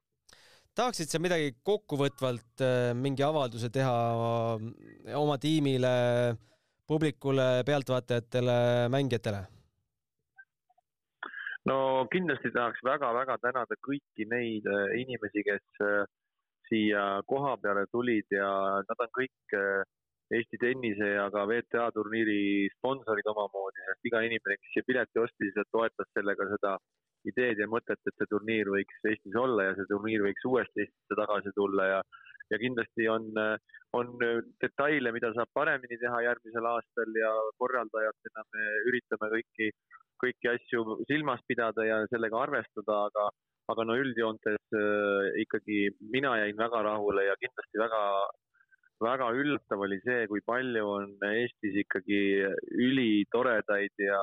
tahaksid 0.75 1.13
sa 1.13 1.21
midagi 1.23 1.55
kokkuvõtvalt 1.63 2.65
äh, 2.67 2.93
mingi 2.99 3.23
avalduse 3.27 3.71
teha 3.71 3.97
äh, 4.17 5.15
oma 5.19 5.39
tiimile, 5.39 5.95
publikule, 6.93 7.49
pealtvaatajatele, 7.67 8.57
mängijatele? 8.93 9.43
no 11.71 11.77
kindlasti 12.13 12.51
tahaks 12.55 12.81
väga-väga 12.85 13.39
tänada 13.43 13.79
kõiki 13.87 14.27
neid 14.31 14.67
äh, 14.67 14.99
inimesi, 15.03 15.45
kes 15.47 15.85
siia 16.73 17.05
koha 17.29 17.57
peale 17.63 17.85
tulid 17.93 18.33
ja 18.33 18.49
nad 18.89 19.05
on 19.05 19.13
kõik 19.19 19.59
eh, 19.59 19.83
Eesti 20.33 20.57
tennise 20.57 21.09
ja 21.11 21.27
ka 21.29 21.43
WTA 21.45 21.91
turniiri 21.93 22.65
sponsorid 22.79 23.27
omamoodi, 23.29 23.83
sest 23.85 24.07
iga 24.09 24.23
inimene, 24.25 24.55
kes 24.57 24.71
siia 24.73 24.87
pileti 24.89 25.21
ostis, 25.21 25.59
toetas 25.77 26.09
sellega 26.17 26.47
seda 26.55 26.71
ideed 27.29 27.61
ja 27.61 27.67
mõtet, 27.69 28.01
et 28.01 28.17
see 28.17 28.31
turniir 28.31 28.71
võiks 28.73 29.05
Eestis 29.11 29.37
olla 29.37 29.67
ja 29.69 29.75
see 29.77 29.91
turniir 29.91 30.25
võiks 30.25 30.47
uuesti 30.49 30.87
Eestisse 30.87 31.19
tagasi 31.21 31.53
tulla 31.59 31.91
ja 31.91 32.01
ja 32.53 32.61
kindlasti 32.61 33.09
on, 33.09 33.31
on 33.99 34.13
detaile, 34.63 35.13
mida 35.15 35.33
saab 35.37 35.51
paremini 35.57 35.99
teha 36.01 36.21
järgmisel 36.29 36.69
aastal 36.75 37.17
ja 37.19 37.33
korraldajatena 37.61 38.45
me 38.53 38.69
üritame 38.91 39.31
kõiki, 39.37 39.71
kõiki 40.23 40.53
asju 40.53 41.01
silmas 41.11 41.43
pidada 41.49 41.87
ja 41.89 42.03
sellega 42.13 42.45
arvestada, 42.47 43.07
aga 43.09 43.31
aga 43.71 43.85
no 43.87 43.97
üldjoontes 43.99 44.77
äh, 44.77 45.33
ikkagi 45.45 45.83
mina 46.15 46.35
jäin 46.41 46.57
väga 46.59 46.83
rahule 46.89 47.27
ja 47.29 47.37
kindlasti 47.41 47.81
väga, 47.81 48.03
väga 49.07 49.29
üllatav 49.39 49.85
oli 49.87 49.99
see, 50.07 50.27
kui 50.31 50.43
palju 50.47 50.89
on 50.97 51.13
Eestis 51.31 51.79
ikkagi 51.85 52.23
ülitoredaid 52.89 54.05
ja 54.07 54.21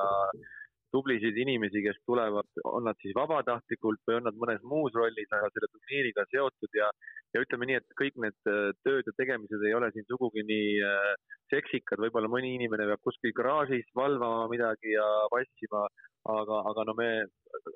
tublisid 0.94 1.36
inimesi, 1.38 1.82
kes 1.84 1.98
tulevad, 2.08 2.48
on 2.68 2.86
nad 2.88 2.98
siis 3.02 3.14
vabatahtlikult 3.16 4.02
või 4.08 4.18
on 4.18 4.26
nad 4.28 4.38
mõnes 4.40 4.62
muus 4.72 4.94
rollis, 4.96 5.30
aga 5.30 5.50
selle 5.54 5.70
turniiriga 5.72 6.26
seotud 6.30 6.78
ja, 6.78 6.90
ja 7.34 7.42
ütleme 7.44 7.68
nii, 7.70 7.80
et 7.80 7.96
kõik 8.00 8.18
need 8.24 8.50
äh, 8.50 8.70
tööd 8.86 9.06
ja 9.08 9.16
tegemised 9.18 9.66
ei 9.66 9.76
ole 9.78 9.90
siin 9.94 10.06
sugugi 10.08 10.44
nii 10.46 10.76
äh, 10.86 11.10
seksikad, 11.54 12.02
võib-olla 12.02 12.30
mõni 12.32 12.54
inimene 12.58 12.88
peab 12.90 13.02
kuskil 13.06 13.34
garaažis 13.36 13.88
valvama 13.96 14.46
midagi 14.52 14.94
ja 14.94 15.06
vassima, 15.32 15.86
aga, 16.30 16.62
aga 16.72 16.86
no 16.88 16.96
me 16.98 17.10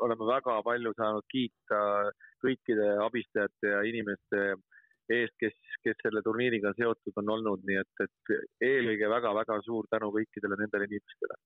oleme 0.05 0.29
väga 0.29 0.61
palju 0.67 0.95
saanud 0.99 1.27
kiita 1.33 1.81
kõikide 2.45 2.95
abistajate 3.07 3.73
ja 3.73 3.83
inimeste 3.89 4.47
eest, 5.13 5.35
kes, 5.41 5.55
kes 5.85 5.99
selle 6.03 6.23
turniiriga 6.25 6.73
seotud 6.79 7.21
on 7.21 7.33
olnud, 7.37 7.65
nii 7.69 7.81
et, 7.81 8.05
et 8.05 8.35
eelkõige 8.69 9.11
väga-väga 9.13 9.59
suur 9.67 9.89
tänu 9.93 10.11
kõikidele 10.15 10.59
nendele 10.61 10.89
inimestele. 10.89 11.39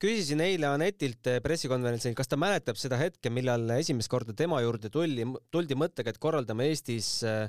küsisin 0.00 0.42
eile 0.44 0.70
Anetilt 0.70 1.32
pressikonverentsil, 1.44 2.14
kas 2.18 2.30
ta 2.30 2.38
mäletab 2.40 2.80
seda 2.80 2.98
hetke, 3.00 3.32
millal 3.32 3.68
esimest 3.78 4.10
korda 4.12 4.36
tema 4.36 4.62
juurde 4.64 4.92
tuldi, 4.92 5.26
tuldi 5.50 5.78
mõttega, 5.78 6.12
et 6.12 6.22
korraldame 6.22 6.70
Eestis 6.70 7.12
äh, 7.24 7.46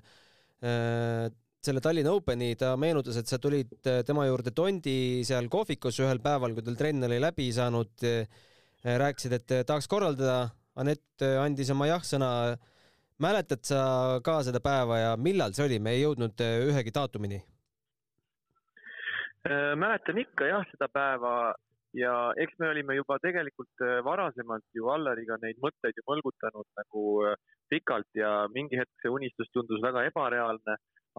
selle 1.62 1.82
Tallinna 1.82 2.14
Openi, 2.18 2.56
ta 2.58 2.76
meenutas, 2.78 3.18
et 3.18 3.30
sa 3.30 3.38
tulid 3.42 3.74
tema 4.06 4.26
juurde 4.28 4.54
Tondi 4.56 5.22
seal 5.26 5.50
kohvikus 5.50 6.00
ühel 6.02 6.22
päeval, 6.22 6.56
kui 6.58 6.66
tal 6.66 6.78
trenn 6.78 7.06
oli 7.06 7.20
läbi 7.22 7.52
saanud 7.54 8.08
äh, 8.10 8.26
Äh, 8.82 8.98
rääkisid, 8.98 9.34
et 9.34 9.52
äh, 9.52 9.64
tahaks 9.66 9.88
korraldada. 9.88 10.50
Anett 10.82 11.22
äh, 11.22 11.38
andis 11.42 11.70
oma 11.70 11.86
jah-sõna. 11.90 12.58
Mäletad 13.22 13.64
sa 13.68 13.82
ka 14.26 14.42
seda 14.46 14.62
päeva 14.64 15.00
ja 15.00 15.12
millal 15.18 15.54
see 15.56 15.68
oli, 15.68 15.80
me 15.80 15.96
ei 15.96 16.06
jõudnud 16.06 16.42
ühegi 16.70 16.94
daatumini? 16.96 17.42
mäletan 19.82 20.20
ikka 20.22 20.46
jah 20.46 20.66
seda 20.70 20.86
päeva 20.94 21.54
ja 21.98 22.14
eks 22.38 22.60
me 22.62 22.68
olime 22.70 22.96
juba 22.96 23.18
tegelikult 23.24 23.84
varasemalt 24.06 24.68
ju 24.78 24.90
Allariga 24.94 25.40
neid 25.42 25.58
mõtteid 25.64 25.98
ju 25.98 26.06
mõlgutanud 26.08 26.68
nagu 26.78 27.06
pikalt 27.74 28.20
ja 28.20 28.46
mingi 28.54 28.78
hetk 28.78 29.02
see 29.02 29.10
unistus 29.10 29.50
tundus 29.56 29.82
väga 29.82 30.06
ebareaalne, 30.12 30.76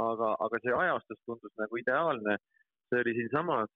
aga, 0.07 0.29
aga 0.47 0.61
see 0.63 0.77
ajastus 0.85 1.19
tundus 1.27 1.53
nagu 1.59 1.81
ideaalne. 1.83 2.39
see 2.93 3.01
oli 3.01 3.15
siinsamas 3.17 3.71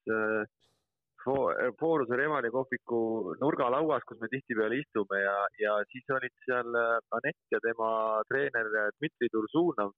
Fooruse 1.26 2.14
Revali 2.14 2.50
kohviku 2.54 2.98
nurgalauas, 3.40 4.04
kus 4.06 4.20
me 4.22 4.28
tihtipeale 4.30 4.78
istume 4.78 5.18
ja, 5.18 5.34
ja 5.58 5.72
siis 5.90 6.06
olid 6.14 6.34
seal 6.44 6.78
äh, 6.78 6.98
Anett 7.18 7.54
ja 7.54 7.58
tema 7.64 7.88
treener 8.30 8.70
äh, 8.70 8.92
Dmitri 8.98 9.30
Tursunov. 9.34 9.94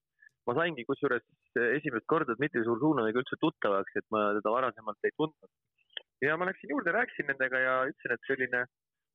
ma 0.49 0.55
saingi 0.57 0.87
kusjuures 0.89 1.25
esimest 1.77 2.07
korda 2.09 2.33
Dmitri 2.39 2.63
Tursunoviga 2.65 3.21
üldse 3.21 3.37
tuttavaks, 3.43 3.99
et 4.01 4.07
ma 4.15 4.31
teda 4.39 4.55
varasemalt 4.55 5.05
ei 5.05 5.13
tundnud. 5.21 5.51
ja 6.25 6.37
ma 6.41 6.49
läksin 6.49 6.73
juurde, 6.73 6.95
rääkisin 6.97 7.29
nendega 7.29 7.61
ja 7.61 7.75
ütlesin, 7.91 8.15
et 8.17 8.31
selline, 8.31 8.63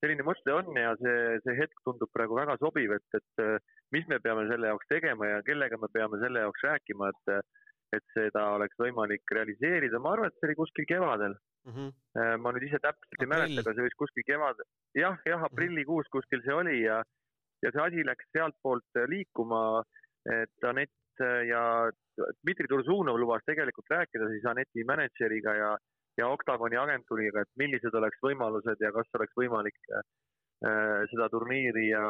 selline 0.04 0.28
mõte 0.28 0.54
on 0.54 0.70
ja 0.78 0.94
see, 1.02 1.18
see 1.48 1.58
hetk 1.58 1.82
tundub 1.88 2.14
praegu 2.14 2.38
väga 2.38 2.60
sobiv, 2.62 2.94
et, 3.00 3.18
et 3.18 3.46
äh, 3.48 3.58
mis 3.96 4.06
me 4.12 4.22
peame 4.22 4.46
selle 4.52 4.70
jaoks 4.70 4.92
tegema 4.94 5.34
ja 5.34 5.42
kellega 5.50 5.82
me 5.82 5.90
peame 5.98 6.22
selle 6.22 6.46
jaoks 6.46 6.70
rääkima, 6.70 7.10
et 7.10 7.36
et 7.96 8.06
seda 8.16 8.46
oleks 8.58 8.78
võimalik 8.80 9.36
realiseerida, 9.38 10.00
ma 10.02 10.14
arvan, 10.16 10.32
et 10.32 10.40
see 10.40 10.50
oli 10.50 10.60
kuskil 10.60 10.88
kevadel 10.90 11.36
mm. 11.66 11.74
-hmm. 11.74 12.42
ma 12.44 12.54
nüüd 12.54 12.68
ise 12.68 12.80
täpselt 12.84 13.26
ei 13.26 13.32
mäleta, 13.34 13.62
aga 13.62 13.76
see 13.76 13.88
võis 13.88 14.00
kuskil 14.02 14.28
kevad, 14.30 14.64
jah, 14.98 15.18
jah, 15.26 15.40
mhm. 15.40 15.50
aprillikuus 15.52 16.10
kuskil 16.16 16.44
see 16.46 16.56
oli 16.62 16.82
ja, 16.82 17.02
ja 17.64 17.72
see 17.72 17.86
asi 17.88 18.06
läks 18.10 18.30
sealtpoolt 18.36 19.02
äh, 19.02 19.10
liikuma, 19.16 19.84
et 20.40 20.70
Anett 20.70 21.22
äh, 21.22 21.46
ja 21.50 21.64
Dmitri 22.42 22.68
Tursunov 22.70 23.18
lubas 23.20 23.46
tegelikult 23.46 23.90
rääkida 23.90 24.30
siis 24.32 24.46
Aneti 24.46 24.86
mänedžeriga 24.86 25.56
ja, 25.62 25.72
ja 26.18 26.28
Octagoni 26.36 26.78
agentuuriga, 26.78 27.42
et 27.42 27.54
millised 27.58 27.96
oleks 28.00 28.22
võimalused 28.28 28.86
ja 28.86 28.92
kas 28.96 29.10
oleks 29.18 29.34
võimalik 29.40 29.80
seda 31.12 31.26
turniiri 31.28 31.90
ja 31.90 32.02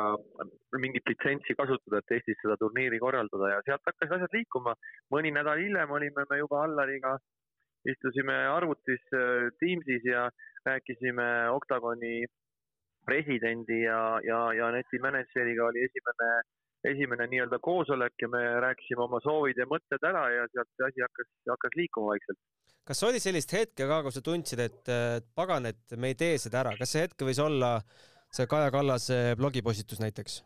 mingit 0.78 1.08
litsentsi 1.10 1.56
kasutada, 1.58 2.04
et 2.04 2.12
Eestis 2.18 2.38
seda 2.42 2.54
turniiri 2.62 3.00
korraldada 3.02 3.50
ja 3.50 3.62
sealt 3.66 3.88
hakkas 3.90 4.12
asjad 4.18 4.36
liikuma. 4.38 4.76
mõni 5.10 5.32
nädal 5.34 5.58
hiljem 5.58 5.90
olime 5.90 6.26
me 6.30 6.38
juba 6.38 6.60
Allariga 6.62 7.16
äh, 7.16 7.24
istusime 7.92 8.36
arvutis 8.48 9.04
äh, 9.14 9.52
Teamsis 9.60 10.04
ja 10.06 10.30
rääkisime 10.66 11.50
Octagoni 11.52 12.26
presidendi 13.06 13.84
ja, 13.84 14.20
ja, 14.24 14.40
ja 14.54 14.72
neti 14.72 15.00
mänedžeriga 15.04 15.66
oli 15.68 15.84
esimene, 15.84 16.30
esimene 16.88 17.28
nii-öelda 17.32 17.60
koosolek 17.60 18.16
ja 18.22 18.30
me 18.32 18.44
rääkisime 18.64 19.04
oma 19.04 19.20
soovid 19.24 19.60
ja 19.60 19.68
mõtted 19.68 20.08
ära 20.08 20.24
ja 20.32 20.48
sealt 20.54 20.72
see 20.72 20.88
asi 20.88 21.04
hakkas, 21.04 21.32
hakkas 21.52 21.76
liikuma 21.80 22.14
vaikselt. 22.14 22.40
kas 22.88 23.04
oli 23.10 23.20
sellist 23.20 23.52
hetke 23.56 23.88
ka, 23.92 24.00
kus 24.06 24.20
sa 24.20 24.24
tundsid, 24.24 24.64
et 24.64 24.94
pagan, 25.36 25.68
et 25.68 25.98
me 26.00 26.14
ei 26.14 26.18
tee 26.20 26.40
seda 26.40 26.64
ära, 26.64 26.78
kas 26.80 26.96
see 26.96 27.04
hetk 27.04 27.28
võis 27.28 27.44
olla 27.44 27.76
see 28.34 28.50
Kaja 28.50 28.72
Kallase 28.74 29.36
blogipostitus 29.38 30.02
näiteks? 30.02 30.42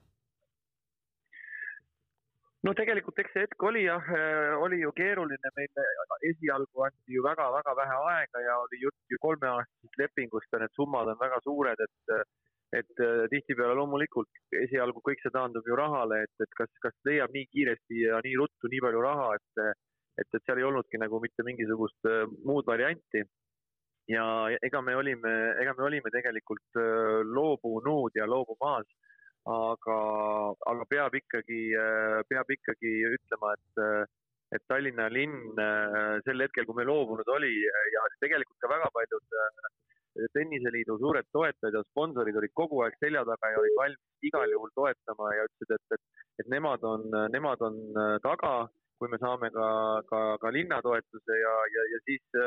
no 2.68 2.74
tegelikult 2.76 3.20
eks 3.22 3.32
see 3.36 3.46
hetk 3.46 3.64
oli 3.70 3.86
jah, 3.86 4.10
äh, 4.12 4.56
oli 4.66 4.82
ju 4.82 4.92
keeruline, 4.98 5.52
meil 5.56 5.84
esialgu 6.32 6.84
anti 6.88 7.16
ju 7.16 7.24
väga-väga 7.24 7.76
vähe 7.80 8.00
aega 8.16 8.44
ja 8.44 8.58
oli 8.64 8.82
jutt 8.82 9.14
ju 9.14 9.22
kolmeaastasest 9.24 10.02
lepingust 10.02 10.52
ja 10.52 10.62
need 10.64 10.76
summad 10.76 11.14
on 11.14 11.20
väga 11.22 11.40
suured, 11.46 11.88
et 11.88 12.18
et 12.76 13.00
äh, 13.00 13.24
tihtipeale 13.32 13.78
loomulikult 13.80 14.42
esialgu 14.66 15.00
kõik 15.06 15.22
see 15.24 15.32
taandub 15.32 15.68
ju 15.70 15.76
rahale, 15.80 16.24
et, 16.26 16.34
et 16.44 16.58
kas, 16.60 16.72
kas 16.84 16.96
leiab 17.08 17.32
nii 17.32 17.48
kiiresti 17.54 18.02
ja 18.02 18.20
nii 18.26 18.36
ruttu 18.42 18.72
nii 18.72 18.82
palju 18.84 19.04
raha, 19.06 19.30
et 19.40 19.62
et, 20.18 20.28
et 20.34 20.44
seal 20.44 20.60
ei 20.60 20.66
olnudki 20.68 21.00
nagu 21.00 21.22
mitte 21.24 21.46
mingisugust 21.48 22.10
äh, 22.10 22.26
muud 22.50 22.68
varianti. 22.68 23.24
Ja 24.08 24.26
ega 24.64 24.82
me 24.82 24.96
olime, 24.96 25.34
ega 25.62 25.74
me 25.78 25.86
olime 25.88 26.12
tegelikult 26.14 26.80
äh, 26.80 27.24
loobunud 27.28 28.16
ja 28.16 28.28
loobumas, 28.30 28.88
aga, 29.48 29.98
aga 30.72 30.88
peab 30.92 31.18
ikkagi, 31.20 31.64
äh, 31.76 32.22
peab 32.30 32.52
ikkagi 32.56 32.94
ütlema, 33.10 33.54
et, 33.58 33.82
äh, 33.84 34.06
et 34.56 34.64
Tallinna 34.72 35.10
linn 35.12 35.58
sel 36.24 36.40
hetkel, 36.40 36.64
kui 36.68 36.78
me 36.78 36.88
loobunud 36.88 37.28
oli 37.36 37.52
ja 37.68 38.04
tegelikult 38.24 38.62
ka 38.64 38.70
väga 38.72 38.88
paljud 38.96 39.36
tenniseliidu 40.34 40.96
suured 41.02 41.28
toetajad 41.36 41.76
ja 41.76 41.82
sponsorid 41.90 42.40
olid 42.40 42.54
kogu 42.56 42.80
aeg 42.86 42.96
selja 43.04 43.26
taga 43.28 43.52
ja 43.52 43.60
olid 43.60 43.76
valmis 43.76 44.30
igal 44.30 44.48
juhul 44.54 44.72
toetama 44.80 45.34
ja 45.36 45.44
ütlesid, 45.50 45.76
et, 45.76 45.98
et, 45.98 46.24
et 46.42 46.50
nemad 46.56 46.88
on, 46.88 47.04
nemad 47.36 47.66
on 47.68 47.76
taga, 48.24 48.54
kui 48.98 49.12
me 49.12 49.20
saame 49.20 49.52
ka, 49.52 49.68
ka, 50.08 50.22
ka 50.40 50.54
linna 50.56 50.80
toetuse 50.88 51.42
ja, 51.44 51.54
ja, 51.76 51.86
ja 51.92 52.02
siis 52.08 52.40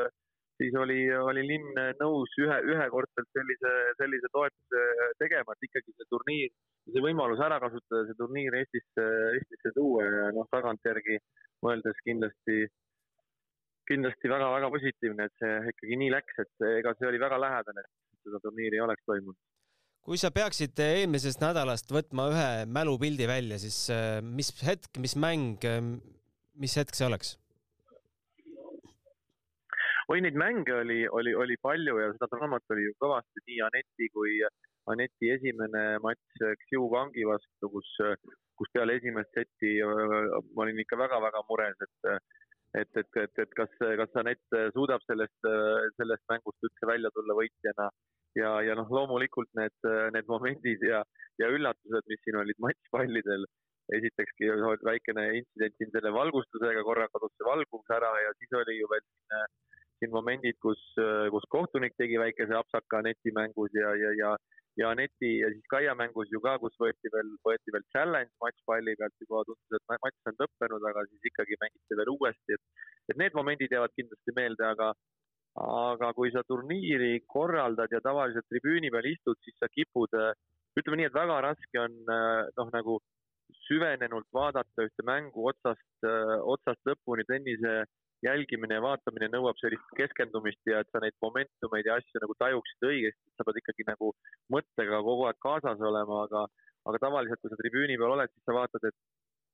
siis 0.61 0.75
oli, 0.77 0.99
oli 1.17 1.43
linn 1.47 1.79
nõus 1.99 2.33
ühe, 2.41 2.57
ühekordselt 2.73 3.29
sellise, 3.33 3.71
sellise 3.97 4.29
toetuse 4.35 4.83
tegema, 5.21 5.55
et 5.55 5.67
ikkagi 5.67 5.95
see 5.95 6.09
turniir, 6.11 6.51
see 6.89 7.03
võimalus 7.03 7.41
ära 7.41 7.57
kasutada, 7.63 8.05
see 8.07 8.19
turniir 8.19 8.57
Eestisse, 8.59 9.07
Eestisse 9.39 9.73
tuua 9.77 10.05
ja 10.05 10.27
noh, 10.35 10.49
tagantjärgi 10.53 11.17
mõeldes 11.65 11.97
kindlasti, 12.05 12.67
kindlasti 13.89 14.31
väga-väga 14.31 14.69
positiivne, 14.75 15.27
et 15.27 15.41
see 15.41 15.73
ikkagi 15.73 15.99
nii 16.03 16.13
läks, 16.13 16.43
et 16.45 16.67
ega 16.77 16.93
see 16.99 17.09
oli 17.09 17.21
väga 17.21 17.41
lähedane, 17.41 17.87
et 17.87 18.29
seda 18.29 18.43
turniiri 18.45 18.79
ei 18.79 18.85
oleks 18.85 19.07
toimunud 19.09 19.41
kui 20.01 20.17
sa 20.17 20.31
peaksid 20.33 20.79
eelmisest 20.81 21.43
nädalast 21.43 21.91
võtma 21.93 22.23
ühe 22.31 22.47
mälupildi 22.65 23.27
välja, 23.29 23.59
siis 23.61 23.83
mis 24.25 24.49
hetk, 24.65 24.97
mis 24.97 25.13
mäng, 25.13 25.61
mis 26.57 26.73
hetk 26.79 26.97
see 26.97 27.05
oleks? 27.05 27.35
Oi, 30.11 30.19
neid 30.23 30.35
mänge 30.35 30.73
oli, 30.75 30.99
oli, 31.07 31.31
oli 31.43 31.55
palju 31.63 31.95
ja 32.01 32.09
seda 32.15 32.27
draamat 32.33 32.73
oli 32.73 32.83
ju 32.83 32.95
kõvasti 32.99 33.43
nii 33.47 33.59
Aneti 33.67 34.09
kui 34.15 34.33
Aneti 34.91 35.29
esimene 35.35 35.83
matš 36.03 36.41
Xiu 36.65 36.87
Wangi 36.91 37.23
vastu, 37.29 37.69
kus, 37.71 37.89
kus 38.59 38.71
peale 38.75 38.97
esimest 38.99 39.31
seti 39.37 39.77
ma 39.85 40.65
olin 40.65 40.81
ikka 40.83 40.99
väga-väga 40.99 41.45
mures, 41.49 41.79
et 41.87 42.11
et, 42.79 42.91
et, 42.95 43.17
et, 43.23 43.39
et 43.43 43.55
kas, 43.55 43.71
kas 44.01 44.19
Anett 44.19 44.59
suudab 44.75 45.03
sellest, 45.07 45.47
sellest 45.99 46.27
mängust 46.31 46.67
üldse 46.67 46.87
välja 46.87 47.11
tulla 47.15 47.35
võitjana. 47.35 47.89
Ja, 48.39 48.51
ja 48.63 48.77
noh, 48.79 48.87
loomulikult 48.87 49.49
need, 49.59 49.75
need 50.15 50.29
momendid 50.31 50.83
ja, 50.87 51.01
ja 51.41 51.49
üllatused, 51.51 52.05
mis 52.07 52.21
siin 52.23 52.39
olid 52.39 52.61
matšpallidel, 52.63 53.43
esitekski 53.97 54.47
väikene 54.87 55.25
intsident 55.41 55.75
siin 55.75 55.91
selle 55.91 56.13
valgustusega, 56.15 56.85
korra 56.87 57.09
kadus 57.11 57.35
see 57.35 57.47
valgus 57.47 57.91
ära 57.91 58.13
ja 58.23 58.31
siis 58.39 58.55
oli 58.61 58.77
ju 58.79 58.87
veel 58.93 59.03
siin 60.01 60.11
momendid, 60.13 60.57
kus, 60.65 60.81
kus 61.33 61.45
kohtunik 61.53 61.93
tegi 61.97 62.17
väikese 62.17 62.57
apsaka 62.57 63.03
netimängus 63.05 63.77
ja, 63.77 63.93
ja, 64.01 64.15
ja 64.17 64.33
ja 64.79 64.91
neti 64.95 65.31
ja 65.39 65.49
siis 65.51 65.67
Kaia 65.69 65.93
mängus 65.95 66.29
ju 66.31 66.39
ka, 66.43 66.55
kus 66.63 66.75
võeti 66.79 67.11
veel, 67.13 67.31
võeti 67.45 67.73
veel 67.75 67.83
challenge 67.91 68.31
matš 68.43 68.63
palli 68.67 68.95
pealt 68.99 69.23
juba 69.23 69.43
tundus, 69.47 69.75
et 69.75 69.87
matš 69.91 70.31
on 70.31 70.37
lõppenud, 70.39 70.85
aga 70.89 71.03
siis 71.09 71.31
ikkagi 71.31 71.57
mängiti 71.63 71.97
veel 71.99 72.13
uuesti, 72.13 72.55
et, 72.55 72.85
et 73.11 73.19
need 73.19 73.35
momendid 73.35 73.75
jäävad 73.75 73.95
kindlasti 73.99 74.35
meelde, 74.37 74.67
aga, 74.69 74.91
aga 75.65 76.13
kui 76.17 76.31
sa 76.31 76.45
turniiri 76.47 77.13
korraldad 77.35 77.91
ja 77.91 77.99
tavaliselt 78.03 78.47
tribüüni 78.47 78.93
peal 78.95 79.11
istud, 79.11 79.39
siis 79.43 79.59
sa 79.59 79.67
kipud, 79.75 80.15
ütleme 80.79 81.01
nii, 81.01 81.09
et 81.11 81.19
väga 81.19 81.41
raske 81.49 81.83
on 81.83 81.97
noh, 82.07 82.71
nagu 82.71 83.01
süvenenult 83.67 84.29
vaadata 84.33 84.87
ühte 84.87 85.03
mängu 85.03 85.49
otsast, 85.51 86.07
otsast 86.55 86.87
lõpuni 86.87 87.27
tennise 87.27 87.81
jälgimine 88.25 88.77
ja 88.77 88.83
vaatamine 88.83 89.29
nõuab 89.33 89.57
sellist 89.61 89.95
keskendumist 89.97 90.69
ja 90.69 90.81
et 90.83 90.89
sa 90.93 91.01
neid 91.03 91.17
momentumeid 91.25 91.87
ja 91.89 91.97
asju 91.99 92.21
nagu 92.23 92.35
tajuksid 92.43 92.89
õigesti, 92.91 93.33
sa 93.37 93.47
pead 93.47 93.61
ikkagi 93.61 93.87
nagu 93.87 94.11
mõttega 94.53 95.01
kogu 95.07 95.25
aeg 95.29 95.41
kaasas 95.45 95.81
olema, 95.91 96.25
aga, 96.27 96.45
aga 96.91 97.01
tavaliselt, 97.07 97.41
kui 97.41 97.53
sa 97.53 97.59
tribüüni 97.61 97.97
peal 98.01 98.15
oled, 98.17 98.33
siis 98.33 98.47
sa 98.47 98.57
vaatad, 98.57 98.87
et 98.89 98.97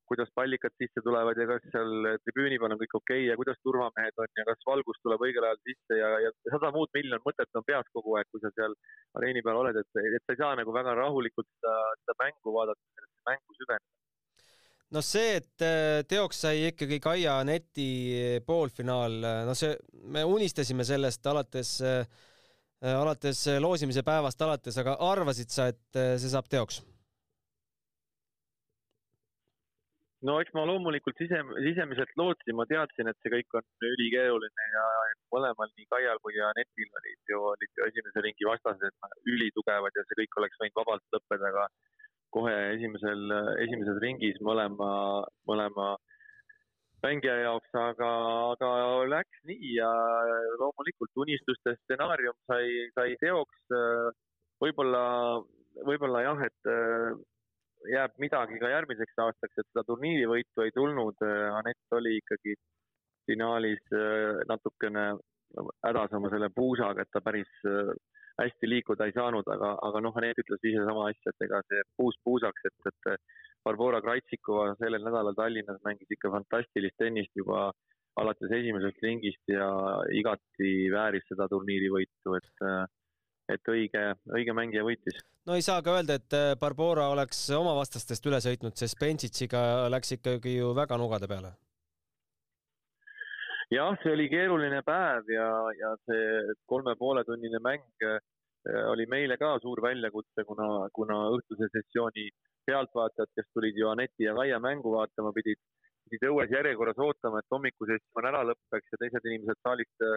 kuidas 0.08 0.30
pallikad 0.40 0.72
sisse 0.80 1.04
tulevad 1.04 1.40
ja 1.40 1.48
kas 1.50 1.66
seal 1.74 2.08
tribüüni 2.24 2.60
peal 2.62 2.76
on 2.76 2.80
kõik 2.80 2.96
okei 3.00 3.24
okay 3.24 3.30
ja 3.30 3.36
kuidas 3.40 3.60
turvamehed 3.68 4.24
on 4.24 4.40
ja 4.40 4.46
kas 4.48 4.64
valgus 4.70 5.02
tuleb 5.04 5.26
õigel 5.28 5.48
ajal 5.48 5.60
sisse 5.68 6.00
ja, 6.00 6.12
ja 6.24 6.32
sada 6.54 6.72
muud 6.76 6.92
miljon 6.96 7.24
mõtet 7.28 7.60
on 7.60 7.68
peas 7.68 7.92
kogu 7.96 8.16
aeg, 8.16 8.32
kui 8.32 8.44
sa 8.44 8.54
seal 8.56 8.76
areeni 9.20 9.44
peal 9.44 9.60
oled, 9.64 9.80
et, 9.84 10.02
et 10.16 10.24
sa 10.24 10.36
ei 10.36 10.42
saa 10.44 10.56
nagu 10.60 10.76
väga 10.76 10.96
rahulikult 11.02 11.50
seda, 11.52 11.78
seda 12.04 12.20
mängu 12.24 12.56
vaadata, 12.60 13.08
mängu 13.32 13.60
süveneda 13.60 13.97
no 14.96 15.04
see, 15.04 15.38
et 15.42 15.66
äh, 15.66 16.02
teoks 16.08 16.44
sai 16.46 16.68
ikkagi 16.70 17.00
Kaia 17.04 17.38
Aneti 17.42 17.88
poolfinaal, 18.48 19.18
äh, 19.20 19.40
no 19.48 19.56
see, 19.58 19.74
me 20.14 20.24
unistasime 20.28 20.86
sellest 20.88 21.26
alates, 21.28 21.78
äh, 21.84 22.04
alates 22.94 23.46
loosimise 23.64 24.06
päevast 24.08 24.42
alates, 24.46 24.78
aga 24.80 24.96
arvasid 25.10 25.52
sa, 25.52 25.72
et 25.74 26.04
see 26.22 26.32
saab 26.32 26.48
teoks? 26.52 26.84
no 30.28 30.40
eks 30.42 30.54
ma 30.58 30.64
loomulikult 30.66 31.20
sise, 31.22 31.40
sisemiselt 31.62 32.14
lootsin, 32.20 32.56
ma 32.58 32.66
teadsin, 32.70 33.10
et 33.10 33.18
see 33.22 33.32
kõik 33.32 33.58
on 33.60 33.66
ülikeeruline 33.86 34.66
ja 34.74 34.86
mõlemal, 35.34 35.70
nii 35.78 35.86
Kaial 35.92 36.20
kui 36.24 36.40
Anetil 36.42 36.90
olid 37.00 37.32
ju, 37.32 37.42
olid 37.52 37.80
ju 37.80 37.86
esimese 37.86 38.24
ringi 38.26 38.48
vastased 38.50 39.30
ülitugevad 39.36 39.94
ja 39.94 40.06
see 40.08 40.20
kõik 40.24 40.40
oleks 40.42 40.60
võinud 40.64 40.80
vabalt 40.82 41.06
lõppeda, 41.16 41.52
aga 41.54 41.68
kohe 42.38 42.56
esimesel, 42.76 43.34
esimeses 43.66 43.98
ringis 44.04 44.38
mõlema, 44.46 44.92
mõlema 45.50 45.96
mängija 47.06 47.36
jaoks, 47.44 47.72
aga, 47.78 48.10
aga 48.54 48.70
läks 49.12 49.42
nii 49.50 49.74
ja 49.78 49.90
loomulikult 50.62 51.24
unistuste 51.24 51.76
stsenaarium 51.82 52.38
sai, 52.50 52.90
sai 52.98 53.16
teoks. 53.22 53.74
võib-olla, 54.64 55.04
võib-olla 55.86 56.24
jah, 56.26 56.46
et 56.48 56.72
jääb 57.94 58.18
midagi 58.24 58.58
ka 58.62 58.72
järgmiseks 58.74 59.22
aastaks, 59.26 59.58
et 59.58 59.70
seda 59.70 59.86
turniirivõitu 59.90 60.66
ei 60.66 60.74
tulnud. 60.76 61.22
Anett 61.60 61.98
oli 62.00 62.18
ikkagi 62.22 62.58
finaalis 63.30 63.94
natukene 64.50 65.12
hädas 65.86 66.16
oma 66.18 66.32
selle 66.34 66.50
puusaga, 66.56 67.04
et 67.04 67.14
ta 67.14 67.22
päris 67.22 67.52
hästi 68.42 68.70
liikuda 68.70 69.08
ei 69.08 69.16
saanud, 69.16 69.48
aga, 69.56 69.74
aga 69.88 70.02
noh, 70.04 70.16
Anett 70.20 70.40
ütles 70.44 70.64
ise 70.70 70.84
sama 70.86 71.08
asja, 71.10 71.34
et 71.34 71.46
ega 71.48 71.62
see 71.66 71.84
puus 71.98 72.18
puusaks, 72.24 72.70
et, 72.70 72.92
et 72.92 73.22
Barbora 73.66 74.02
Kraitsikova 74.02 74.76
sellel 74.80 75.04
nädalal 75.04 75.36
Tallinnas 75.38 75.82
mängis 75.86 76.12
ikka 76.14 76.32
fantastilist 76.36 76.98
tennist 77.02 77.34
juba 77.36 77.72
alates 78.18 78.54
esimesest 78.60 79.02
ringist 79.04 79.52
ja 79.52 79.68
igati 80.16 80.72
vääris 80.94 81.26
seda 81.30 81.50
turniirivõitu, 81.52 82.38
et 82.40 82.70
et 83.48 83.70
õige, 83.72 84.02
õige 84.36 84.54
mängija 84.56 84.84
võitis. 84.84 85.22
no 85.48 85.56
ei 85.56 85.64
saa 85.64 85.82
ka 85.82 85.94
öelda, 85.98 86.18
et 86.20 86.60
Barbora 86.60 87.08
oleks 87.14 87.46
oma 87.56 87.76
vastastest 87.78 88.26
üle 88.28 88.42
sõitnud, 88.44 88.76
sest 88.76 89.00
Benčitsiga 89.00 89.62
läks 89.94 90.18
ikkagi 90.18 90.58
ju 90.58 90.74
väga 90.76 90.98
nugade 91.00 91.30
peale. 91.32 91.54
Jah, 93.72 93.98
see 94.04 94.14
oli 94.16 94.30
keeruline 94.32 94.82
päev 94.88 95.30
ja, 95.32 95.52
ja 95.80 95.94
see 96.08 96.58
kolme 96.66 96.96
poole 97.00 97.24
tunnine 97.28 97.60
mäng 97.64 97.86
Äh, 98.68 98.86
oli 98.92 99.06
meile 99.06 99.38
ka 99.38 99.56
suur 99.64 99.80
väljakutse, 99.84 100.44
kuna, 100.50 100.68
kuna 100.98 101.18
õhtuse 101.36 101.70
sessiooni 101.72 102.28
pealtvaatajad, 102.68 103.32
kes 103.38 103.48
tulid 103.56 103.78
ju 103.80 103.88
Aneti 103.92 104.26
ja 104.26 104.34
Kaia 104.36 104.60
mängu 104.60 104.92
vaatama, 104.96 105.32
pidid, 105.36 105.62
pidid 106.08 106.26
õues 106.32 106.52
järjekorras 106.52 107.00
ootama, 107.06 107.40
et 107.40 107.56
hommikusessioon 107.56 108.28
ära 108.32 108.44
lõpeks 108.50 108.96
ja 108.96 109.00
teised 109.04 109.30
inimesed 109.30 109.62
saalist, 109.64 110.08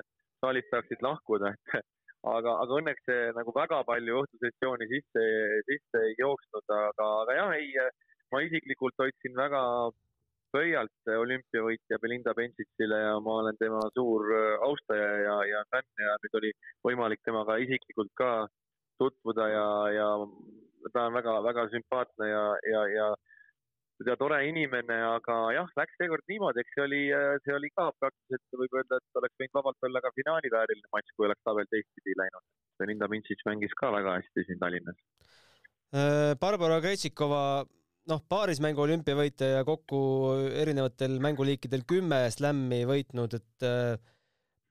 saalist 0.42 0.74
saaksid 0.74 1.04
lahkuda, 1.06 1.52
et 1.54 1.74
aga, 2.36 2.56
aga 2.64 2.78
õnneks 2.80 3.06
see 3.06 3.30
nagu 3.38 3.54
väga 3.54 3.82
palju 3.92 4.18
õhtusessiooni 4.24 4.90
sisse, 4.96 5.26
sisse 5.70 6.04
ei 6.08 6.18
jooksnud, 6.18 6.66
aga, 6.80 7.10
aga 7.22 7.38
jah, 7.38 7.54
ei, 7.60 7.70
ma 8.34 8.42
isiklikult 8.48 8.98
hoidsin 9.04 9.38
väga 9.38 9.62
pöialt 10.52 11.10
olümpiavõitja 11.16 11.98
Belinda 12.02 12.34
Bensitsile 12.36 12.98
ja 13.04 13.16
ma 13.24 13.36
olen 13.42 13.58
tema 13.60 13.82
suur 13.94 14.26
äh, 14.34 14.56
austaja 14.66 15.10
ja, 15.24 15.36
ja 15.52 15.64
fänn 15.74 16.04
ja 16.04 16.16
nüüd 16.24 16.38
oli 16.42 16.52
võimalik 16.86 17.22
temaga 17.24 17.58
isiklikult 17.62 18.12
ka 18.18 18.30
tutvuda 19.00 19.48
ja, 19.48 19.66
ja 19.96 20.08
ta 20.92 21.08
on 21.08 21.16
väga-väga 21.16 21.68
sümpaatne 21.74 22.30
ja, 22.30 22.46
ja, 22.72 22.86
ja 22.94 23.10
ja 24.08 24.14
tore 24.16 24.38
inimene, 24.48 24.96
aga 25.04 25.34
jah, 25.52 25.72
läks 25.76 25.98
seekord 26.00 26.24
niimoodi, 26.30 26.62
eks 26.62 26.72
see 26.76 26.84
oli, 26.86 27.00
äh, 27.12 27.34
see 27.44 27.52
oli 27.56 27.68
ka 27.74 27.90
praktiliselt 28.00 28.60
võib 28.62 28.78
öelda, 28.78 28.96
et 28.96 29.20
oleks 29.20 29.36
võinud 29.42 29.58
vabalt 29.58 29.88
olla 29.88 30.00
ka 30.04 30.12
finaalivääriline 30.16 30.88
matš, 30.94 31.12
kui 31.16 31.28
oleks 31.28 31.44
tabel 31.44 31.68
teistpidi 31.68 32.16
läinud. 32.16 32.46
Belinda 32.80 33.10
Mintsits 33.12 33.44
mängis 33.48 33.76
ka 33.76 33.92
väga 33.92 34.16
hästi 34.16 34.46
siin 34.46 34.62
Tallinnas. 34.62 34.96
Äh, 35.92 36.32
Barbara 36.40 36.80
Krejtsikova 36.80 37.42
noh, 38.08 38.22
paarismängu 38.32 38.82
olümpiavõitja 38.86 39.50
ja 39.56 39.64
kokku 39.66 40.00
erinevatel 40.62 41.18
mänguliikidel 41.22 41.84
kümme 41.88 42.22
slämmi 42.32 42.82
võitnud, 42.88 43.36
et 43.36 43.66
äh, 43.66 43.98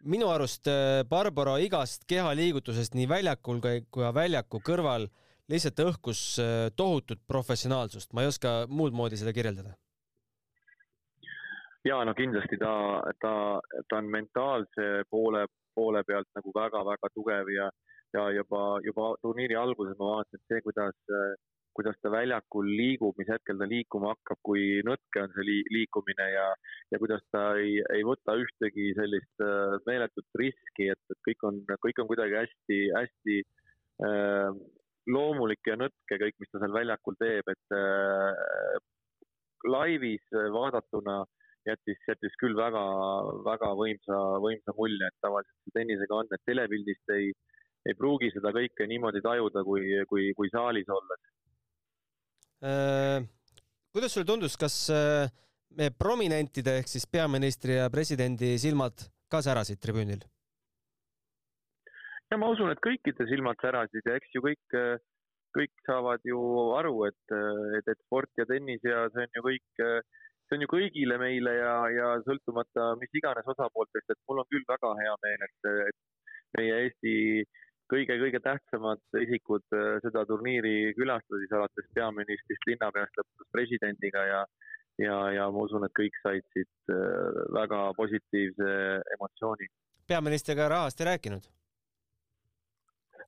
minu 0.03 0.31
arust 0.33 0.69
äh, 0.71 1.03
Barbara 1.09 1.57
igast 1.61 2.07
kehaliigutusest 2.09 2.97
nii 2.97 3.09
väljakul 3.09 3.61
kui 3.63 3.83
ka 3.93 4.13
väljaku 4.15 4.63
kõrval 4.65 5.09
lihtsalt 5.49 5.83
õhkus 5.85 6.23
äh, 6.41 6.69
tohutut 6.75 7.21
professionaalsust, 7.27 8.13
ma 8.13 8.25
ei 8.25 8.31
oska 8.31 8.63
muud 8.69 8.97
moodi 8.97 9.19
seda 9.19 9.35
kirjeldada. 9.35 9.75
ja 11.85 12.01
no 12.05 12.13
kindlasti 12.13 12.57
ta, 12.59 12.73
ta, 13.21 13.33
ta 13.89 13.97
on 13.97 14.09
mentaalse 14.11 14.89
poole 15.09 15.45
poole 15.79 16.03
pealt 16.03 16.27
nagu 16.35 16.51
väga-väga 16.55 17.09
tugev 17.15 17.51
ja, 17.53 17.69
ja 18.13 18.25
juba, 18.35 18.63
juba 18.83 19.13
turniiri 19.23 19.55
alguses 19.55 19.95
ma 19.99 20.15
vaatasin, 20.15 20.41
et 20.41 20.51
see, 20.51 20.63
kuidas, 20.65 20.97
kuidas 21.79 21.95
ta 22.03 22.11
väljakul 22.11 22.67
liigub, 22.67 23.15
mis 23.19 23.29
hetkel 23.31 23.59
ta 23.59 23.67
liikuma 23.69 24.11
hakkab, 24.11 24.41
kui 24.43 24.81
nõtke 24.87 25.23
on 25.23 25.31
see 25.35 25.45
li 25.47 25.57
liikumine 25.71 26.27
ja, 26.33 26.47
ja 26.91 26.99
kuidas 26.99 27.23
ta 27.31 27.45
ei, 27.61 27.77
ei 27.95 28.03
võta 28.07 28.35
ühtegi 28.39 28.91
sellist 28.97 29.45
äh, 29.45 29.77
meeletut 29.87 30.39
riski, 30.41 30.89
et, 30.91 31.01
et 31.13 31.21
kõik 31.27 31.47
on, 31.47 31.63
kõik 31.85 32.03
on 32.03 32.11
kuidagi 32.11 32.39
hästi, 32.41 32.79
hästi 32.97 33.39
äh, 34.03 34.61
loomulik 35.09 35.71
ja 35.71 35.79
nõtke 35.79 36.19
kõik, 36.25 36.35
mis 36.43 36.51
ta 36.51 36.61
seal 36.63 36.75
väljakul 36.75 37.19
teeb, 37.23 37.47
et 37.55 37.77
äh, 37.79 38.79
laivis 39.71 40.35
vaadatuna 40.51 41.21
jättis, 41.67 41.99
jättis 42.07 42.35
küll 42.43 42.59
väga, 42.59 42.83
väga 43.47 43.71
võimsa, 43.79 44.19
võimsa 44.43 44.75
mulje, 44.75 45.07
et 45.07 45.23
tavaliselt 45.23 45.63
see 45.63 45.79
tennisega 45.79 46.19
on, 46.19 46.31
et 46.35 46.47
telepildist 46.47 47.15
ei, 47.15 47.31
ei 47.87 47.95
pruugi 47.99 48.31
seda 48.35 48.51
kõike 48.55 48.87
niimoodi 48.91 49.23
tajuda, 49.23 49.63
kui, 49.67 49.91
kui, 50.11 50.31
kui 50.35 50.51
saalis 50.51 50.91
olles 50.91 51.21
äh,. 51.23 51.38
Kuidas 52.59 54.13
sulle 54.13 54.27
tundus, 54.27 54.57
kas 54.59 54.75
äh, 54.93 55.29
meie 55.77 55.93
prominentide 55.95 56.79
ehk 56.79 56.91
siis 56.91 57.07
peaministri 57.07 57.77
ja 57.77 57.89
presidendi 57.93 58.57
silmad 58.61 59.07
ka 59.31 59.41
särasid 59.45 59.79
tribüünil? 59.83 60.25
ja 62.29 62.37
ma 62.37 62.51
usun, 62.53 62.69
et 62.69 62.81
kõikide 62.83 63.25
silmad 63.29 63.57
särasid 63.61 64.05
ja 64.05 64.17
eks 64.19 64.35
ju 64.35 64.43
kõik 64.45 64.77
äh, 64.77 64.99
kõik 65.55 65.73
saavad 65.85 66.25
ju 66.27 66.39
aru, 66.77 67.05
et, 67.09 67.35
et, 67.79 67.87
et 67.89 68.01
sport 68.05 68.29
ja 68.37 68.45
tennis 68.49 68.83
ja 68.85 69.07
see 69.13 69.25
on 69.25 69.39
ju 69.39 69.45
kõik, 69.47 69.81
see 70.45 70.57
on 70.57 70.65
ju 70.65 70.69
kõigile 70.69 71.17
meile 71.21 71.55
ja, 71.57 71.73
ja 71.93 72.11
sõltumata 72.27 72.91
mis 73.01 73.17
iganes 73.17 73.49
osapooltest, 73.49 74.05
et 74.09 74.21
mul 74.29 74.43
on 74.43 74.49
küll 74.51 74.67
väga 74.69 74.93
hea 75.01 75.15
meel, 75.25 75.47
et, 75.47 75.71
et 75.89 76.59
meie 76.59 76.77
Eesti 76.83 77.15
kõige-kõige 77.89 78.41
tähtsamad 78.45 79.02
isikud 79.21 79.65
seda 80.06 80.25
turniiri 80.30 80.93
külastasid, 80.97 81.54
alates 81.58 81.88
peaministrist, 81.97 82.67
linnapeast, 82.69 83.15
lõpetades 83.17 83.54
presidendiga 83.56 84.25
ja 84.30 84.41
ja, 84.99 85.15
ja 85.32 85.45
ma 85.54 85.63
usun, 85.63 85.86
et 85.88 85.95
kõik 85.95 86.17
said 86.23 86.43
siit 86.56 86.91
väga 87.56 87.86
positiivse 87.97 88.73
emotsiooni. 89.15 89.69
peaministriga 90.08 90.67
rahast 90.71 91.02
ei 91.02 91.10
rääkinud 91.13 91.47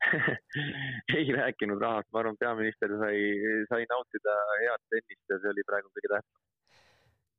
ei 1.18 1.28
rääkinud 1.36 1.82
rahast, 1.82 2.10
ma 2.14 2.24
arvan, 2.24 2.38
peaminister 2.40 2.94
sai, 3.02 3.20
sai 3.70 3.86
nautida 3.90 4.38
head 4.64 4.88
tennist 4.94 5.34
ja 5.34 5.38
see 5.44 5.54
oli 5.54 5.66
praegu 5.68 5.92
kõige 5.94 6.12
tähtsam. 6.16 6.42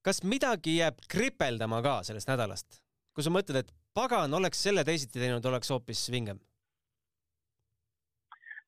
kas 0.07 0.23
midagi 0.27 0.79
jääb 0.79 1.03
kripeldama 1.15 1.83
ka 1.85 1.99
sellest 2.07 2.31
nädalast, 2.31 2.81
kui 3.15 3.27
sa 3.27 3.35
mõtled, 3.35 3.63
et 3.63 3.75
pagan, 3.95 4.35
oleks 4.39 4.63
selle 4.69 4.87
teisiti 4.89 5.21
teinud, 5.23 5.45
oleks 5.51 5.71
hoopis 5.75 6.07
vingem? 6.15 6.41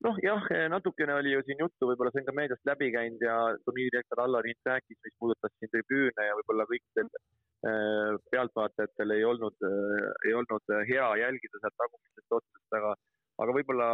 Noh, 0.05 0.19
jah, 0.23 0.45
natukene 0.71 1.15
oli 1.19 1.33
ju 1.33 1.41
siin 1.47 1.63
juttu, 1.63 1.89
võib-olla 1.89 2.11
see 2.13 2.23
on 2.23 2.29
ka 2.29 2.35
meediast 2.37 2.69
läbi 2.69 2.91
käinud 2.93 3.23
ja 3.25 3.39
turniiridirektor 3.65 4.21
Allar 4.23 4.47
Hint 4.47 4.71
rääkis, 4.71 4.99
mis 5.07 5.17
puudutas 5.19 5.53
siin 5.57 5.71
tribüüne 5.73 6.27
ja 6.29 6.37
võib-olla 6.39 6.67
kõikidel 6.69 7.09
äh, 7.09 8.15
pealtvaatajatel 8.31 9.15
ei 9.17 9.25
olnud, 9.31 9.57
äh, 9.69 10.07
ei 10.29 10.37
olnud 10.37 10.75
hea 10.91 11.09
jälgida 11.23 11.61
sealt 11.63 11.77
tagumistest 11.81 12.39
otsast, 12.39 12.79
aga 12.79 12.95
aga 13.43 13.55
võib-olla 13.57 13.89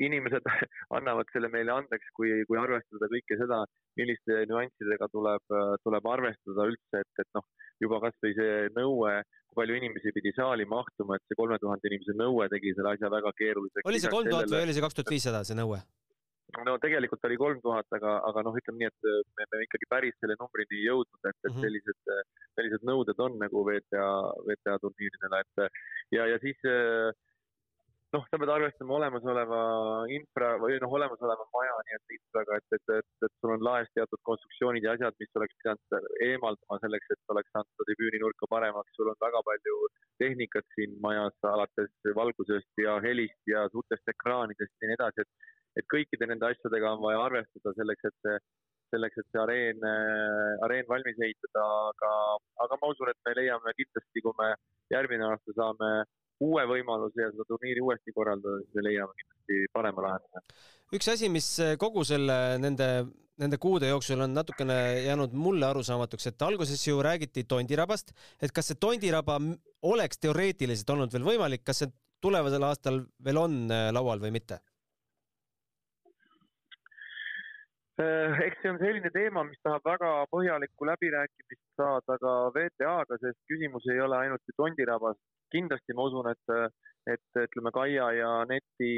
inimesed 0.00 0.46
annavad 0.96 1.30
selle 1.32 1.50
meile 1.52 1.74
andeks, 1.74 2.12
kui, 2.16 2.32
kui 2.48 2.60
arvestada 2.60 3.08
kõike 3.12 3.38
seda, 3.40 3.62
milliste 3.98 4.44
nüanssidega 4.50 5.08
tuleb, 5.12 5.56
tuleb 5.84 6.08
arvestada 6.12 6.68
üldse, 6.70 7.02
et, 7.02 7.22
et 7.24 7.30
noh, 7.38 7.46
juba 7.82 8.00
kasvõi 8.06 8.32
see 8.38 8.56
nõue, 8.76 9.12
kui 9.50 9.60
palju 9.60 9.78
inimesi 9.80 10.14
pidi 10.16 10.32
saali 10.36 10.68
mahtuma, 10.68 11.18
et 11.18 11.28
see 11.28 11.38
kolme 11.38 11.58
tuhande 11.62 11.90
inimese 11.90 12.16
nõue 12.16 12.48
tegi 12.52 12.74
selle 12.76 12.94
asja 12.94 13.12
väga 13.12 13.32
keeruliseks. 13.40 13.86
oli 13.88 14.02
see 14.02 14.12
kolm 14.12 14.32
tuhat 14.32 14.52
või 14.52 14.66
oli 14.66 14.76
see 14.76 14.84
kaks 14.84 14.98
tuhat 15.00 15.14
viissada, 15.16 15.44
see 15.48 15.58
nõue? 15.58 15.80
no 16.64 16.76
tegelikult 16.80 17.24
oli 17.28 17.36
kolm 17.36 17.58
tuhat, 17.60 17.88
aga, 17.98 18.16
aga 18.28 18.42
noh, 18.46 18.54
ütleme 18.56 18.80
nii, 18.80 18.88
et 18.88 19.08
me 19.36 19.44
peame 19.50 19.66
ikkagi 19.66 19.88
päris 19.90 20.16
selle 20.22 20.36
numbrini 20.40 20.84
jõudnud, 20.86 21.20
et, 21.28 21.36
et 21.42 21.50
mhm. 21.50 21.64
sellised, 21.64 22.12
sellised 22.56 22.86
nõuded 22.88 23.20
on 23.26 23.36
nagu 23.42 23.64
WTA, 23.66 24.06
WTA 24.46 24.76
turniiridele, 24.84 25.42
et 25.42 26.16
ja, 26.16 26.28
ja 26.32 26.38
siis 26.44 26.60
noh, 28.14 28.24
sa 28.30 28.38
pead 28.40 28.50
arvestama 28.52 28.96
olemasoleva 28.98 29.60
infra 30.14 30.52
või 30.62 30.76
noh, 30.82 30.92
olemasoleva 30.98 31.46
maja 31.54 31.78
nii-öelda 31.88 32.16
infraga, 32.16 32.58
et, 32.60 32.76
et, 32.78 32.92
et, 32.98 33.08
et 33.26 33.34
sul 33.40 33.54
on 33.56 33.64
laes 33.66 33.90
teatud 33.98 34.22
konstruktsioonid 34.28 34.86
ja 34.86 34.94
asjad, 34.96 35.16
mis 35.22 35.40
oleks 35.40 35.58
pidanud 35.62 36.12
eemaldama 36.28 36.78
selleks, 36.84 37.14
et 37.14 37.34
oleks 37.34 37.52
saanud 37.54 37.70
seda 37.72 37.88
tribüüninurka 37.90 38.50
paremaks. 38.52 38.94
sul 38.98 39.10
on 39.12 39.18
väga 39.26 39.42
palju 39.48 39.80
tehnikat 40.22 40.68
siin 40.76 40.94
majas, 41.06 41.36
alates 41.54 42.12
valgusest 42.20 42.84
ja 42.84 42.98
helist 43.06 43.52
ja 43.52 43.66
suurtest 43.72 44.14
ekraanidest 44.14 44.76
ja 44.80 44.92
nii 44.92 44.98
edasi, 45.00 45.26
et, 45.26 45.50
et 45.82 45.90
kõikide 45.92 46.30
nende 46.30 46.52
asjadega 46.52 46.94
on 46.94 47.02
vaja 47.02 47.26
arvestada 47.30 47.74
selleks, 47.80 48.08
et 48.10 48.22
see 48.22 48.38
selleks, 48.94 49.18
et 49.18 49.26
see 49.34 49.40
areen, 49.42 49.80
areen 50.62 50.86
valmis 50.86 51.18
ehitada, 51.26 51.64
aga, 51.90 52.10
aga 52.62 52.78
ma 52.78 52.90
usun, 52.92 53.10
et 53.10 53.18
me 53.26 53.32
leiame 53.34 53.72
kindlasti, 53.80 54.22
kui 54.22 54.36
me 54.38 54.52
järgmine 54.94 55.26
aasta 55.26 55.54
saame 55.56 55.90
uue 56.44 56.64
võimaluse 56.68 57.22
ja 57.22 57.30
seda 57.32 57.46
turniiri 57.48 57.82
uuesti 57.84 58.12
korraldada, 58.16 58.62
siis 58.64 58.74
me 58.76 58.86
leiame 58.88 59.14
kindlasti 59.20 59.60
parema 59.72 60.06
lahenduse. 60.06 60.42
üks 60.96 61.08
asi, 61.12 61.30
mis 61.32 61.48
kogu 61.80 62.04
selle 62.04 62.36
nende, 62.62 62.88
nende 63.42 63.58
kuude 63.62 63.88
jooksul 63.88 64.20
on 64.26 64.34
natukene 64.36 64.76
jäänud 65.06 65.34
mulle 65.36 65.66
arusaamatuks, 65.70 66.26
et 66.30 66.42
alguses 66.42 66.86
ju 66.86 67.00
räägiti 67.02 67.44
Tondirabast, 67.48 68.12
et 68.40 68.52
kas 68.52 68.72
see 68.72 68.80
Tondiraba 68.80 69.38
oleks 69.82 70.20
teoreetiliselt 70.20 70.90
olnud 70.96 71.12
veel 71.12 71.28
võimalik, 71.32 71.64
kas 71.64 71.84
see 71.84 71.92
tulevasel 72.20 72.64
aastal 72.68 73.04
veel 73.24 73.38
on 73.40 73.60
äh, 73.70 73.90
laual 73.94 74.20
või 74.22 74.32
mitte? 74.38 74.60
Äh, 74.60 74.72
eks 77.98 78.58
see 78.60 78.70
on 78.70 78.78
selline 78.80 79.10
teema, 79.14 79.44
mis 79.48 79.60
tahab 79.64 79.84
väga 79.88 80.10
põhjalikku 80.32 80.88
läbirääkimist 80.88 81.62
saada 81.80 82.18
ka 82.20 82.34
WTA-ga, 82.52 83.16
sest 83.22 83.38
küsimus 83.48 83.86
ei 83.92 84.02
ole 84.04 84.18
ainult 84.18 84.44
ju 84.44 84.56
Tondirabas, 84.56 85.16
kindlasti 85.54 85.96
ma 85.96 86.04
usun, 86.10 86.28
et, 86.28 86.76
et 87.14 87.40
ütleme, 87.46 87.72
Kaia 87.72 88.10
ja 88.18 88.32
Neti 88.50 88.90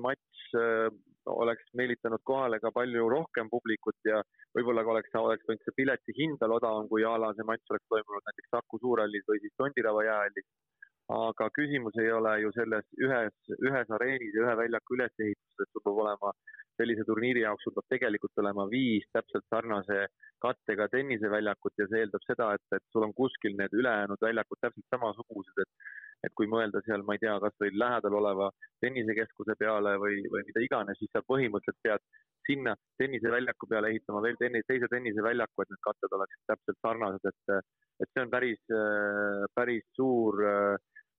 matš 0.00 0.46
äh, 0.56 0.88
oleks 1.26 1.68
meelitanud 1.76 2.22
kohale 2.24 2.60
ka 2.62 2.70
palju 2.72 3.08
rohkem 3.10 3.50
publikut 3.52 4.08
ja 4.08 4.22
võib-olla 4.56 4.84
ka 4.86 4.94
oleks, 4.94 5.14
oleks 5.20 5.48
võinud 5.48 5.64
see 5.66 5.76
pileti 5.76 6.16
hind 6.16 6.40
veel 6.40 6.56
odavam, 6.56 6.88
kui 6.88 7.04
a 7.04 7.16
la 7.20 7.34
see 7.36 7.44
matš 7.48 7.74
oleks 7.74 7.92
toimunud 7.92 8.24
näiteks 8.30 8.52
Saku 8.54 8.80
Suurhallis 8.80 9.28
või 9.28 9.42
siis 9.42 9.56
Tondiraba 9.60 10.06
jäähallis. 10.06 10.48
aga 11.14 11.46
küsimus 11.54 11.94
ei 12.02 12.08
ole 12.10 12.32
ju 12.42 12.48
selles 12.54 12.86
ühes, 12.98 13.34
ühes 13.68 13.90
areenis 13.98 14.32
ja 14.34 14.42
ühe 14.42 14.54
väljaku 14.58 14.96
ülesehituses, 14.96 15.35
et 15.62 15.72
sul 15.72 15.84
peab 15.84 16.00
olema 16.04 16.32
sellise 16.80 17.04
turniiri 17.08 17.44
jaoks 17.44 17.64
sul 17.66 17.74
peab 17.76 17.88
tegelikult 17.94 18.42
olema 18.42 18.66
viis 18.72 19.06
täpselt 19.16 19.46
sarnase 19.52 20.06
kattega 20.44 20.88
tenniseväljakut 20.92 21.80
ja 21.80 21.86
see 21.90 22.02
eeldab 22.04 22.26
seda, 22.26 22.50
et, 22.58 22.66
et 22.76 22.84
sul 22.92 23.06
on 23.06 23.14
kuskil 23.20 23.56
need 23.60 23.76
ülejäänud 23.80 24.26
väljakud 24.28 24.60
täpselt 24.64 24.94
samasugused, 24.94 25.62
et 25.64 25.94
et 26.26 26.32
kui 26.38 26.48
mõelda 26.50 26.80
seal, 26.84 27.04
ma 27.06 27.14
ei 27.14 27.20
tea, 27.22 27.34
kas 27.42 27.54
või 27.60 27.70
lähedal 27.76 28.16
oleva 28.18 28.48
tennisekeskuse 28.84 29.54
peale 29.60 29.92
või, 30.00 30.22
või 30.32 30.46
mida 30.48 30.62
iganes, 30.64 30.98
siis 30.98 31.12
sa 31.12 31.22
põhimõtteliselt 31.28 31.82
pead 31.84 32.02
sinna 32.48 32.74
tenniseväljaku 33.02 33.68
peale 33.70 33.90
ehitama 33.92 34.22
veel 34.24 34.38
tennis, 34.40 34.64
teise 34.66 34.88
tenniseväljaku, 34.92 35.62
et 35.62 35.72
need 35.74 35.82
katted 35.88 36.16
oleksid 36.18 36.52
täpselt 36.52 36.80
sarnased, 36.82 37.32
et 37.32 37.74
et 38.04 38.10
see 38.12 38.24
on 38.24 38.32
päris, 38.32 38.60
päris 39.56 39.86
suur 39.96 40.42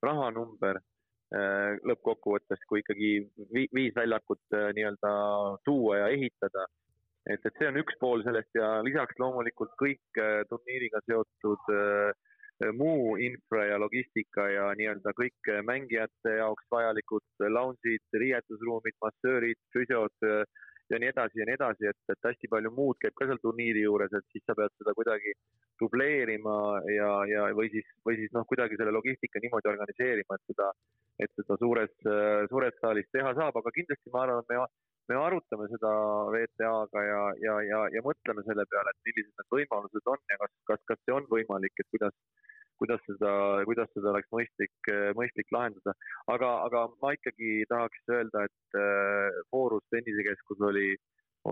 rahanumber. 0.04 0.78
Äh, 0.78 0.97
lõppkokkuvõttes, 1.34 2.62
kui 2.70 2.80
ikkagi 2.80 3.12
viis 3.52 3.96
väljakut 3.96 4.56
äh, 4.56 4.70
nii-öelda 4.78 5.12
tuua 5.66 5.98
ja 5.98 6.08
ehitada. 6.16 6.68
et, 7.28 7.44
et 7.44 7.58
see 7.60 7.68
on 7.68 7.80
üks 7.82 7.98
pool 8.00 8.24
sellest 8.24 8.56
ja 8.56 8.80
lisaks 8.88 9.20
loomulikult 9.20 9.74
kõik 9.82 10.22
äh, 10.22 10.46
turniiriga 10.50 11.04
seotud 11.06 11.72
muu 12.74 13.18
infra 13.22 13.68
ja 13.68 13.76
logistika 13.78 14.48
ja 14.50 14.72
nii-öelda 14.80 15.12
kõik 15.14 15.50
mängijate 15.62 16.32
jaoks 16.40 16.66
vajalikud 16.72 17.44
lounge'id, 17.54 18.02
riietusruumid, 18.18 18.96
massöörid, 19.04 19.60
füsiod 19.76 20.26
ja 20.92 21.00
nii 21.02 21.10
edasi 21.14 21.42
ja 21.42 21.48
nii 21.48 21.58
edasi, 21.58 21.90
et, 21.92 22.00
et 22.14 22.30
hästi 22.30 22.50
palju 22.52 22.72
muud 22.76 23.00
käib 23.02 23.16
ka 23.18 23.28
seal 23.30 23.42
turniiri 23.44 23.84
juures, 23.86 24.14
et 24.14 24.28
siis 24.34 24.46
sa 24.48 24.56
pead 24.58 24.74
seda 24.80 24.94
kuidagi 24.98 25.34
dubleerima 25.82 26.58
ja, 26.94 27.12
ja 27.32 27.48
või 27.58 27.72
siis, 27.74 27.88
või 28.08 28.20
siis 28.22 28.34
noh, 28.36 28.48
kuidagi 28.50 28.80
selle 28.80 28.96
logistika 28.96 29.44
niimoodi 29.44 29.72
organiseerima, 29.74 30.38
et 30.40 30.54
seda 30.54 30.72
et 31.24 31.32
seda 31.40 31.58
suures, 31.62 31.94
suures 32.52 32.76
saalis 32.82 33.08
teha 33.14 33.34
saab, 33.38 33.58
aga 33.58 33.74
kindlasti 33.74 34.14
ma 34.14 34.24
arvan, 34.26 34.46
me, 34.52 34.60
me 35.10 35.18
arutame 35.18 35.68
seda 35.72 35.94
VTA-ga 36.34 37.04
ja, 37.08 37.22
ja, 37.44 37.56
ja, 37.70 37.80
ja 37.96 38.04
mõtleme 38.06 38.44
selle 38.48 38.68
peale, 38.70 38.94
et 38.94 39.10
millised 39.10 39.34
need 39.34 39.56
võimalused 39.56 40.12
on 40.14 40.22
ja 40.32 40.40
kas, 40.44 40.54
kas, 40.72 40.84
kas 40.92 41.02
see 41.04 41.16
on 41.18 41.26
võimalik, 41.32 41.74
et 41.82 41.90
kuidas, 41.96 42.14
kuidas 42.82 43.04
seda, 43.06 43.32
kuidas 43.70 43.92
seda 43.94 44.12
oleks 44.14 44.32
mõistlik, 44.34 44.90
mõistlik 45.18 45.54
lahendada. 45.56 45.94
aga, 46.34 46.50
aga 46.68 46.88
ma 47.02 47.14
ikkagi 47.18 47.66
tahaks 47.70 48.12
öelda, 48.14 48.48
et 48.50 48.80
äh, 48.82 49.40
Foorus 49.52 49.86
tennisekeskus 49.94 50.62
oli, 50.72 50.90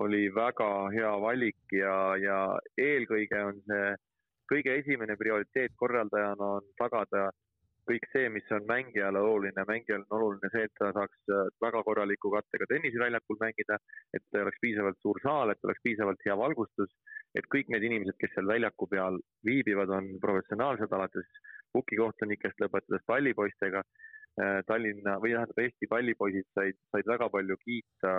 oli 0.01 0.27
väga 0.35 0.71
hea 0.95 1.13
valik 1.21 1.77
ja, 1.77 1.95
ja 2.19 2.39
eelkõige 2.77 3.45
on 3.51 3.63
see 3.69 3.95
kõige 4.51 4.77
esimene 4.81 5.15
prioriteet 5.17 5.73
korraldajana 5.79 6.51
on 6.59 6.67
tagada 6.77 7.29
kõik 7.89 8.05
see, 8.11 8.29
mis 8.33 8.47
on 8.55 8.65
mängijale 8.69 9.21
oluline, 9.21 9.65
mängijal 9.69 10.03
on 10.07 10.17
oluline 10.17 10.49
see, 10.53 10.65
et 10.67 10.73
ta 10.79 10.89
saaks 10.95 11.33
äh, 11.33 11.49
väga 11.61 11.83
korraliku 11.85 12.31
kattega 12.33 12.67
tenniseväljakul 12.71 13.39
mängida, 13.41 13.77
et 14.17 14.39
oleks 14.41 14.61
piisavalt 14.63 14.97
suur 15.03 15.19
saal, 15.23 15.53
et 15.53 15.67
oleks 15.67 15.83
piisavalt 15.85 16.25
hea 16.25 16.37
valgustus, 16.39 16.95
et 17.35 17.47
kõik 17.51 17.69
need 17.73 17.85
inimesed, 17.87 18.17
kes 18.19 18.33
seal 18.35 18.47
väljaku 18.49 18.87
peal 18.91 19.19
viibivad, 19.47 19.91
on 19.91 20.09
professionaalsed, 20.23 20.91
alates 20.95 21.29
pukikohtunikest 21.75 22.61
lõpetades 22.63 23.03
pallipoistega. 23.07 23.83
Äh, 24.35 24.59
Tallinna 24.67 25.15
või 25.23 25.35
tähendab, 25.35 25.61
Eesti 25.63 25.87
pallipoisid 25.91 26.47
said, 26.57 26.79
said 26.91 27.07
väga 27.07 27.29
palju 27.31 27.55
kiita 27.63 28.13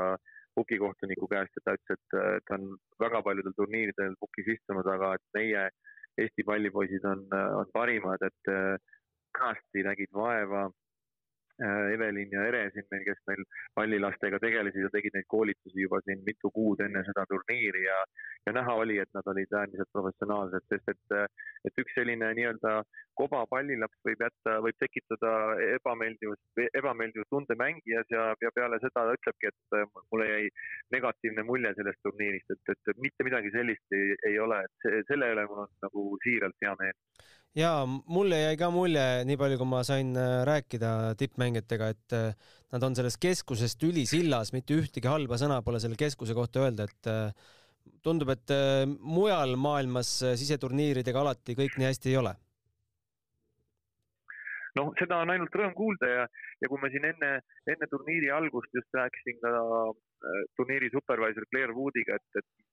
pukikohtuniku 0.57 1.29
käest, 1.29 1.53
et 1.59 1.65
ta 1.67 1.75
ütles, 1.77 2.01
et 2.01 2.45
ta 2.49 2.57
on 2.57 2.71
väga 3.03 3.21
paljudel 3.25 3.53
turniiridel 3.59 4.17
pukis 4.21 4.49
istunud, 4.55 4.89
aga 4.89 5.15
et 5.19 5.27
meie 5.37 5.67
Eesti 6.17 6.47
pallipoisid 6.49 7.05
on, 7.05 7.27
on 7.61 7.69
parimad, 7.77 8.25
et 8.25 8.53
kenasti 9.37 9.85
nägid 9.85 10.13
vaeva 10.17 10.65
äh, 10.65 10.86
Evelin 11.65 12.33
ja 12.33 12.43
Ere 12.51 12.63
siin 12.73 12.85
meil, 12.91 13.05
kes 13.07 13.21
meil 13.31 13.43
pallilastega 13.79 14.41
tegelesid 14.43 14.85
ja 14.85 14.91
tegid 14.93 15.15
neid 15.17 15.29
koolitusi 15.33 15.87
juba 15.87 16.01
siin 16.05 16.21
mitu 16.27 16.51
kuud 16.53 16.83
enne 16.85 17.01
seda 17.07 17.25
turniiri 17.31 17.85
ja, 17.87 17.97
ja 18.47 18.53
näha 18.57 18.75
oli, 18.83 18.99
et 19.01 19.13
nad 19.17 19.31
olid 19.33 19.57
äärmiselt 19.61 19.93
professionaalsed, 19.97 20.67
sest 20.73 20.93
et, 20.93 21.17
et 21.69 21.81
üks 21.83 21.97
selline 21.97 22.29
nii-öelda 22.39 22.75
koba 23.17 23.45
pallilaps 23.51 24.03
võib 24.05 24.27
jätta, 24.27 24.59
võib 24.67 24.77
tekitada 24.83 25.33
ebameeldivust, 25.79 26.45
ebameeldivustunde 26.83 27.57
mängijas 27.57 28.13
ja, 28.13 28.29
ja 28.45 28.53
peale 28.59 28.81
seda 28.85 29.07
ütlebki, 29.17 29.53
et 29.53 29.81
äh, 29.81 29.89
mulle 30.13 30.29
jäi 30.29 30.51
negatiivne 30.93 31.47
mulje 31.49 31.73
sellest 31.79 32.05
turniirist, 32.05 32.53
et, 32.53 32.77
et 32.93 33.01
mitte 33.01 33.25
midagi 33.25 33.55
sellist 33.57 33.97
ei, 33.97 34.13
ei 34.29 34.39
ole, 34.43 34.61
et 34.69 35.09
selle 35.09 35.33
üle 35.33 35.49
mul 35.49 35.65
on 35.65 35.75
nagu 35.89 36.07
siiralt 36.27 36.61
hea 36.65 36.77
meel 36.83 37.01
jaa, 37.57 37.85
mulle 37.87 38.41
jäi 38.43 38.57
ka 38.61 38.71
mulje, 38.73 39.05
nii 39.29 39.39
palju 39.41 39.59
kui 39.61 39.69
ma 39.71 39.83
sain 39.87 40.13
äh, 40.21 40.43
rääkida 40.49 40.93
tippmängijatega, 41.21 41.91
et 41.95 42.17
äh, 42.17 42.57
nad 42.75 42.85
on 42.85 42.97
selles 42.99 43.17
keskusest 43.21 43.83
ülisillas, 43.89 44.53
mitte 44.57 44.77
ühtegi 44.77 45.09
halba 45.11 45.39
sõna 45.41 45.63
pole 45.65 45.81
selle 45.83 45.99
keskuse 46.01 46.37
kohta 46.37 46.67
öelda, 46.67 46.89
et 46.89 47.11
äh, 47.11 47.53
tundub, 48.05 48.33
et 48.35 48.51
mujal 48.99 49.55
maailmas 49.59 50.11
siseturniiridega 50.39 51.23
alati 51.23 51.55
kõik 51.59 51.79
nii 51.79 51.87
hästi 51.89 52.13
ei 52.13 52.19
ole. 52.19 52.35
noh, 54.77 54.91
seda 54.99 55.23
on 55.23 55.31
ainult 55.33 55.55
rõõm 55.57 55.73
kuulda 55.73 56.09
ja, 56.11 56.25
ja 56.61 56.69
kui 56.69 56.83
ma 56.83 56.91
siin 56.93 57.07
enne, 57.09 57.31
enne 57.73 57.87
turniiri 57.89 58.29
algust 58.35 58.75
just 58.77 58.99
rääkisin 58.99 59.39
ka 59.41 59.53
turniiri 60.59 60.91
supervisor 60.93 61.47
Claire 61.49 61.73
Woodiga, 61.73 62.19
et, 62.19 62.43
et 62.43 62.67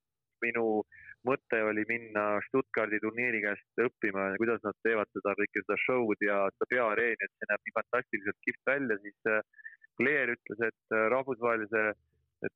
minu 0.44 0.82
mõte 1.28 1.60
oli 1.64 1.84
minna 1.90 2.24
Stuttgardi 2.48 3.00
turniiri 3.04 3.42
käest 3.44 3.84
õppima, 3.86 4.32
kuidas 4.42 4.64
nad 4.66 4.78
teevad 4.86 5.12
seda 5.16 5.36
kõike 5.40 5.64
seda 5.64 5.78
show'd 5.86 6.26
ja 6.26 6.40
seda 6.56 6.70
peaareeni, 6.76 7.20
et 7.20 7.36
see 7.36 7.52
näeb 7.52 7.68
nii 7.68 7.78
fantastiliselt 7.78 8.42
kihvt 8.48 8.72
välja, 8.72 8.98
siis 9.04 9.30
äh, 9.32 9.70
Claire 10.00 10.36
ütles, 10.38 10.66
et 10.70 10.98
äh, 10.98 11.06
rahvusvahelise 11.14 11.86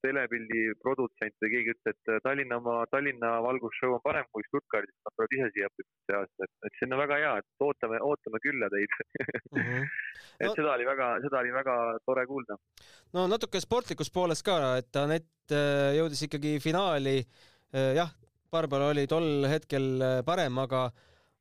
telepildi 0.04 0.74
produtsent 0.84 1.38
või 1.40 1.52
keegi 1.54 1.72
ütles, 1.72 1.96
et 1.96 2.12
äh, 2.12 2.20
Tallinna 2.26 2.60
oma, 2.60 2.76
Tallinna 2.92 3.38
valgusshow 3.46 3.96
on 3.96 4.04
parem 4.04 4.28
kui 4.36 4.44
Stuttgardis, 4.50 4.96
nad 5.08 5.16
tulevad 5.16 5.38
ise 5.38 5.50
siia 5.56 5.72
õppima 5.72 5.90
see 6.10 6.20
aasta, 6.20 6.50
et, 6.50 6.54
et 6.68 6.80
see 6.80 6.90
on 6.90 7.00
väga 7.00 7.22
hea, 7.24 7.34
et 7.40 7.68
ootame, 7.70 8.04
ootame 8.10 8.44
külla 8.44 8.72
teid 8.74 9.00
mm. 9.00 9.64
-hmm. 9.64 9.90
et 10.42 10.52
no, 10.52 10.54
seda 10.60 10.76
oli 10.76 10.92
väga, 10.92 11.10
seda 11.24 11.40
oli 11.40 11.56
väga 11.56 11.80
tore 12.04 12.28
kuulda. 12.28 12.60
no 13.16 13.28
natuke 13.32 13.64
sportlikust 13.64 14.14
poolest 14.14 14.44
ka, 14.44 14.60
et 14.84 15.04
Anett 15.06 15.56
jõudis 15.96 16.28
ikkagi 16.28 16.58
finaali 16.60 17.22
jah, 17.72 18.12
Barbara 18.52 18.92
oli 18.94 19.04
tol 19.10 19.46
hetkel 19.50 19.86
äh, 20.00 20.22
parem, 20.26 20.58
aga 20.64 20.88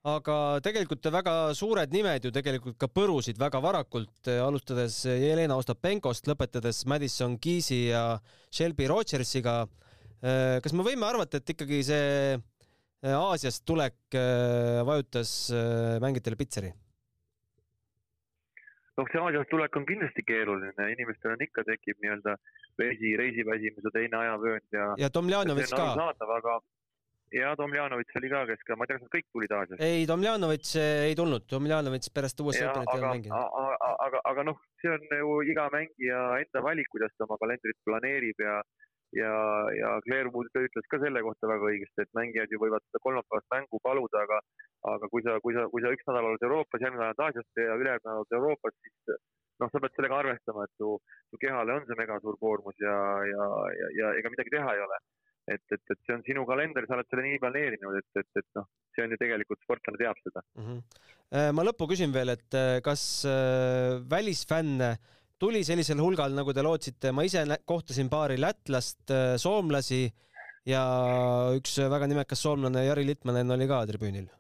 aga 0.07 0.35
tegelikult 0.63 1.09
väga 1.11 1.33
suured 1.59 1.91
nimed 1.91 2.29
ju 2.29 2.31
tegelikult 2.35 2.77
ka 2.79 2.87
põrusid 2.87 3.39
väga 3.43 3.59
varakult, 3.63 4.15
äh, 4.31 4.41
alustades 4.43 5.01
Jelena 5.07 5.59
Ostapenkost, 5.59 6.29
lõpetades 6.31 6.85
Madison 6.87 7.39
Keysi 7.43 7.89
ja 7.89 8.05
Shelby 8.51 8.87
Rogersiga. 8.91 9.65
Äh, 10.23 10.59
kas 10.63 10.75
me 10.75 10.87
võime 10.87 11.07
arvata, 11.09 11.39
et 11.39 11.55
ikkagi 11.57 11.83
see 11.87 12.37
Aasiast 13.07 13.63
tulek 13.69 14.17
vajutas 14.89 15.31
mängijatele 16.03 16.39
pitseri? 16.41 16.73
noh, 18.97 19.09
see 19.13 19.21
Aasiast 19.21 19.51
tulek 19.53 19.77
on 19.79 19.85
kindlasti 19.87 20.25
keeruline, 20.27 20.87
inimestel 20.95 21.35
on 21.35 21.45
ikka 21.45 21.63
tekib 21.69 22.01
nii-öelda 22.03 22.35
reisi, 22.81 23.13
reisiväsimus 23.21 23.85
ja 23.85 23.93
teine 23.95 24.19
ajavöönd 24.23 24.79
ja. 24.79 24.89
ja 25.05 25.11
Tomljanovitš 25.13 25.77
ka. 25.77 25.91
aga 26.39 26.57
ja 27.35 27.53
Tomljanovitš 27.59 28.19
oli 28.21 28.31
ka, 28.31 28.43
kes 28.51 28.65
ka, 28.67 28.77
ma 28.79 28.87
ei 28.87 28.91
tea, 28.91 28.99
kas 28.99 29.07
nad 29.07 29.15
kõik 29.17 29.29
tulid 29.35 29.55
Aasiast? 29.59 29.83
ei, 29.83 30.07
Tomljanovitš 30.11 30.73
ei 31.11 31.19
tulnud, 31.19 31.47
Tomljanovitš 31.51 32.13
pärast 32.15 32.43
USA 32.45 32.71
Openit 32.71 32.93
ei 32.93 32.99
olnud 32.99 33.11
mänginud. 33.11 33.37
aga, 33.37 33.93
aga, 34.07 34.25
aga 34.33 34.47
noh, 34.51 34.65
see 34.83 34.93
on 34.95 35.07
ju 35.21 35.39
iga 35.53 35.69
mängija 35.75 36.25
enda 36.45 36.65
valik, 36.69 36.91
kuidas 36.95 37.15
ta 37.17 37.27
oma 37.29 37.39
kalendrit 37.43 37.81
planeerib 37.89 38.45
ja 38.47 38.61
ja, 39.15 39.33
ja 39.79 39.91
Claire 40.05 40.31
Wood 40.35 40.51
ütles 40.61 40.89
ka 40.91 40.99
selle 41.01 41.23
kohta 41.25 41.49
väga 41.49 41.69
õigesti, 41.71 42.05
et 42.05 42.17
mängijad 42.19 42.53
ju 42.53 42.59
võivad 42.61 42.85
seda 42.89 43.01
kolmapäevast 43.05 43.49
mängu 43.55 43.81
paluda, 43.85 44.25
aga 44.27 44.41
aga 44.93 45.09
kui 45.13 45.23
sa, 45.27 45.39
kui 45.43 45.55
sa, 45.57 45.67
kui 45.73 45.83
sa 45.83 45.93
üks 45.95 46.07
nädal 46.09 46.31
oled 46.31 46.47
Euroopas, 46.47 46.83
järgmine 46.83 47.03
nädal 47.03 47.15
oled 47.15 47.25
Aasias 47.27 47.63
ja 47.63 47.79
ülejärgmine 47.81 48.13
nädal 48.13 48.25
oled 48.25 48.37
Euroopas, 48.39 48.77
siis 48.83 49.15
noh, 49.63 49.71
sa 49.73 49.83
pead 49.83 49.95
sellega 49.97 50.19
arvestama, 50.23 50.67
et 50.67 50.75
su, 50.83 50.97
su 51.31 51.41
kehale 51.43 51.79
on 51.79 51.87
see 51.89 51.99
mega 51.99 52.19
suur 52.23 52.37
koormus 52.43 52.77
ja, 52.83 52.97
ja, 53.31 53.47
ja, 53.81 53.93
ja 54.01 54.13
ega 54.21 54.33
midagi 54.33 54.53
teha 54.57 54.75
ei 54.77 54.85
ole 54.85 55.01
et, 55.47 55.63
et, 55.71 55.83
et 55.93 56.01
see 56.07 56.15
on 56.17 56.25
sinu 56.27 56.45
kalender, 56.49 56.87
sa 56.87 56.97
oled 56.97 57.09
selle 57.11 57.25
nii 57.27 57.41
planeerinud, 57.43 57.99
et, 58.01 58.09
et, 58.21 58.31
et 58.41 58.49
noh, 58.59 58.67
see 58.95 59.05
on 59.07 59.15
ju 59.15 59.19
tegelikult, 59.21 59.63
sportlane 59.63 60.01
teab 60.01 60.19
seda 60.25 60.43
mm. 60.43 60.65
-hmm. 60.67 61.53
ma 61.57 61.67
lõppu 61.67 61.89
küsin 61.93 62.15
veel, 62.15 62.35
et 62.35 62.59
äh, 62.59 62.79
kas 62.87 63.03
äh, 63.31 64.03
välisfänne 64.11 64.97
tuli 65.39 65.63
sellisel 65.69 66.01
hulgal, 66.03 66.35
nagu 66.35 66.53
te 66.57 66.65
lootsite, 66.65 67.13
ma 67.13 67.27
ise 67.27 67.45
kohtasin 67.65 68.09
paari 68.11 68.41
lätlast, 68.41 69.13
soomlasi 69.37 70.07
ja 70.67 70.83
üks 71.59 71.77
väga 71.93 72.09
nimekas 72.11 72.43
soomlane 72.43 72.87
Jari 72.87 73.05
Litmanen 73.07 73.53
oli 73.55 73.69
ka 73.69 73.83
tribüünil. 73.91 74.31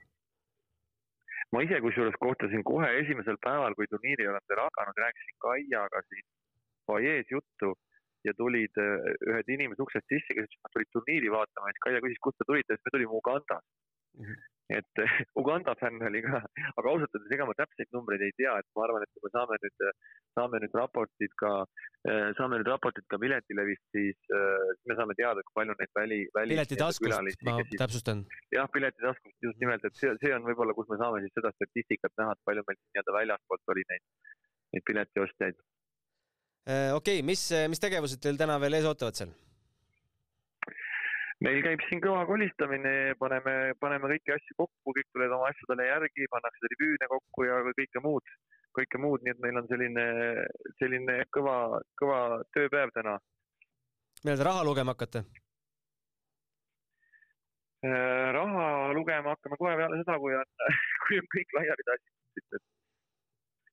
ma 1.53 1.63
ise 1.63 1.79
kusjuures 1.85 2.17
kohtasin 2.21 2.65
kohe 2.65 2.89
esimesel 3.03 3.37
päeval, 3.45 3.77
kui 3.77 3.87
turniiri 3.93 4.27
oleme 4.29 4.49
veel 4.49 4.63
hakanud, 4.65 4.97
rääkisin 5.05 5.37
Kaiaga 5.45 6.03
siin 6.09 6.27
fuajees 6.87 7.31
juttu 7.31 7.77
ja 8.25 8.35
tulid 8.41 8.83
äh, 8.83 9.15
ühed 9.31 9.55
inimesed 9.57 9.83
uksest 9.85 10.07
sisse, 10.11 10.35
kes 10.35 10.45
ütlesid, 10.47 10.59
et 10.59 10.67
nad 10.67 10.77
tulid 10.77 10.93
turniiri 10.97 11.33
vaatama 11.35 11.73
siis 11.73 11.87
Kaia 11.87 12.03
küsis, 12.05 12.21
kust 12.25 12.39
te 12.41 12.49
tulite, 12.51 12.77
siis 12.77 12.87
me 12.87 12.95
tulime 12.95 13.19
Ugandast 13.21 13.67
mm. 13.67 14.25
-hmm. 14.25 14.45
et 14.79 15.03
äh, 15.05 15.19
Uganda 15.41 15.75
fänn 15.81 16.07
oli 16.09 16.23
ka, 16.27 16.41
aga 16.79 16.93
ausalt 16.93 17.19
öeldes 17.19 17.35
ega 17.37 17.49
ma 17.51 17.57
täpseid 17.61 17.93
numbreid 17.97 18.25
ei 18.27 18.35
tea, 18.41 18.55
et 18.63 18.69
ma 18.77 18.87
arvan, 18.87 19.05
et 19.05 19.13
kui 19.15 19.27
me 19.27 19.33
saame 19.37 19.61
nüüd, 19.65 19.85
saame 20.39 20.63
nüüd 20.65 20.75
raportid 20.81 21.37
ka, 21.43 21.53
äh, 22.11 22.31
saame 22.41 22.59
nüüd 22.61 22.73
raportid 22.73 23.07
ka 23.13 23.21
piletilevist, 23.25 23.87
siis 23.99 24.19
me 24.89 24.99
saame 24.99 25.19
teada, 25.21 25.45
kui 25.47 25.59
palju 25.61 25.79
neid 25.83 25.95
väli, 26.01 26.21
väli. 26.39 26.57
piletitaskust, 26.57 27.47
ma 27.51 27.57
siis, 27.61 27.79
täpsustan. 27.85 28.27
jah, 28.57 28.67
piletitaskust 28.79 29.49
just 29.49 29.63
nimelt, 29.63 29.85
et 29.85 30.03
see, 30.03 30.17
see 30.25 30.35
on 30.39 30.51
võib-olla, 30.51 30.79
kus 30.79 30.91
me 30.93 31.01
saame 31.05 31.23
siis 31.25 31.39
seda 31.39 31.55
statistikat 31.59 32.19
näha, 32.23 32.35
et 32.35 32.45
palju 32.51 32.67
meil 32.67 32.83
nii-öelda 32.83 33.19
väljaspoolt 33.21 33.75
oli 33.77 33.89
neid, 33.93 34.07
neid 34.75 34.87
piletiostjaid 34.91 35.65
Äh, 35.65 35.76
okei 36.67 36.93
okay,, 36.99 37.27
mis, 37.27 37.49
mis 37.71 37.83
tegevused 37.83 38.23
teil 38.23 38.39
täna 38.41 38.59
veel 38.63 38.79
ees 38.79 38.89
ootavad 38.89 39.19
seal? 39.19 39.35
meil 41.45 41.63
käib 41.65 41.83
siin 41.87 42.01
kõva 42.05 42.25
kolistamine, 42.29 42.93
paneme, 43.21 43.55
paneme 43.81 44.11
kõiki 44.15 44.35
asju 44.37 44.57
kokku, 44.63 44.95
kõik 44.97 45.09
tulevad 45.13 45.37
oma 45.37 45.51
asjadele 45.53 45.89
järgi, 45.91 46.29
pannakse 46.33 46.63
tribüüne 46.65 47.09
kokku 47.13 47.49
ja 47.49 47.59
kõike 47.67 48.03
muud, 48.05 48.31
kõike 48.79 49.01
muud, 49.03 49.25
nii 49.25 49.35
et 49.35 49.43
meil 49.45 49.61
on 49.61 49.69
selline, 49.71 50.07
selline 50.81 51.19
kõva, 51.37 51.57
kõva 52.01 52.21
tööpäev 52.57 52.95
täna. 52.97 53.19
millal 54.25 54.41
te 54.41 54.49
raha 54.49 54.65
lugema 54.65 54.97
hakkate? 54.97 55.27
Äh, 57.85 58.33
raha 58.35 58.93
lugema 58.97 59.37
hakkame 59.37 59.61
kohe 59.61 59.77
peale 59.77 60.01
seda, 60.01 60.17
kui 60.23 60.35
on, 60.35 60.49
kui 61.05 61.21
on 61.21 61.29
kõik 61.37 61.59
laiali 61.59 61.89
tassitud, 61.91 62.57
et 62.57 62.65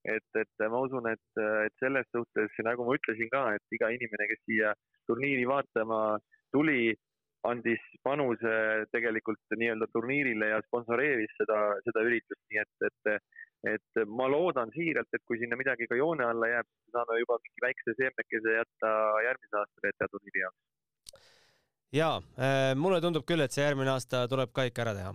et, 0.03 0.39
et 0.39 0.65
ma 0.69 0.83
usun, 0.83 1.07
et, 1.11 1.41
et 1.65 1.75
selles 1.79 2.07
suhtes, 2.11 2.59
nagu 2.67 2.85
ma 2.87 2.97
ütlesin 2.97 3.31
ka, 3.31 3.45
et 3.55 3.77
iga 3.77 3.89
inimene, 3.93 4.27
kes 4.31 4.43
siia 4.47 4.73
turniiri 5.07 5.47
vaatama 5.47 6.03
tuli, 6.53 6.93
andis 7.47 7.81
panuse 8.03 8.53
tegelikult 8.93 9.55
nii-öelda 9.59 9.87
turniirile 9.91 10.51
ja 10.53 10.61
sponsoreeris 10.67 11.33
seda, 11.39 11.57
seda 11.87 12.03
üritust, 12.07 12.39
nii 12.51 12.61
et, 12.61 12.85
et, 12.87 13.33
et 13.73 14.03
ma 14.07 14.29
loodan 14.31 14.71
siiralt, 14.75 15.11
et 15.11 15.25
kui 15.27 15.41
sinna 15.41 15.59
midagi 15.59 15.89
ka 15.91 15.99
joone 15.99 16.23
alla 16.27 16.47
jääb, 16.53 16.69
siis 16.69 16.95
saame 16.95 17.19
juba 17.19 17.39
mingi 17.43 17.65
väikse 17.65 17.97
seemnekese 17.99 18.55
jätta 18.59 18.93
järgmise 19.27 19.59
aasta 19.59 19.83
WTA 19.87 20.09
turniiri 20.13 20.45
jaoks. 20.45 20.63
jaa, 21.99 22.15
äh, 22.39 22.71
mulle 22.79 23.01
tundub 23.03 23.27
küll, 23.27 23.43
et 23.43 23.51
see 23.51 23.65
järgmine 23.65 23.91
aasta 23.91 24.23
tuleb 24.31 24.55
ka 24.55 24.67
ikka 24.71 24.87
ära 24.87 24.95
teha. 25.01 25.13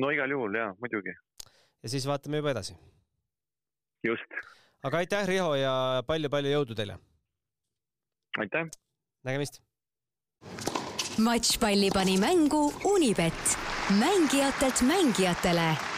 no 0.00 0.16
igal 0.16 0.32
juhul 0.32 0.60
jaa, 0.62 0.72
muidugi. 0.80 1.12
ja 1.82 1.92
siis 1.92 2.08
vaatame 2.08 2.40
juba 2.40 2.56
edasi 2.56 2.80
just. 4.04 4.38
aga 4.82 5.02
aitäh, 5.02 5.26
Riho 5.28 5.54
ja 5.58 6.02
palju-palju 6.06 6.54
jõudu 6.56 6.76
teile! 6.78 6.98
aitäh! 8.38 8.68
nägemist! 9.24 9.62
matšpalli 11.24 11.90
pani 11.94 12.16
mängu 12.18 12.68
Unibet, 12.90 13.58
mängijatelt 14.00 14.82
mängijatele 14.82 15.93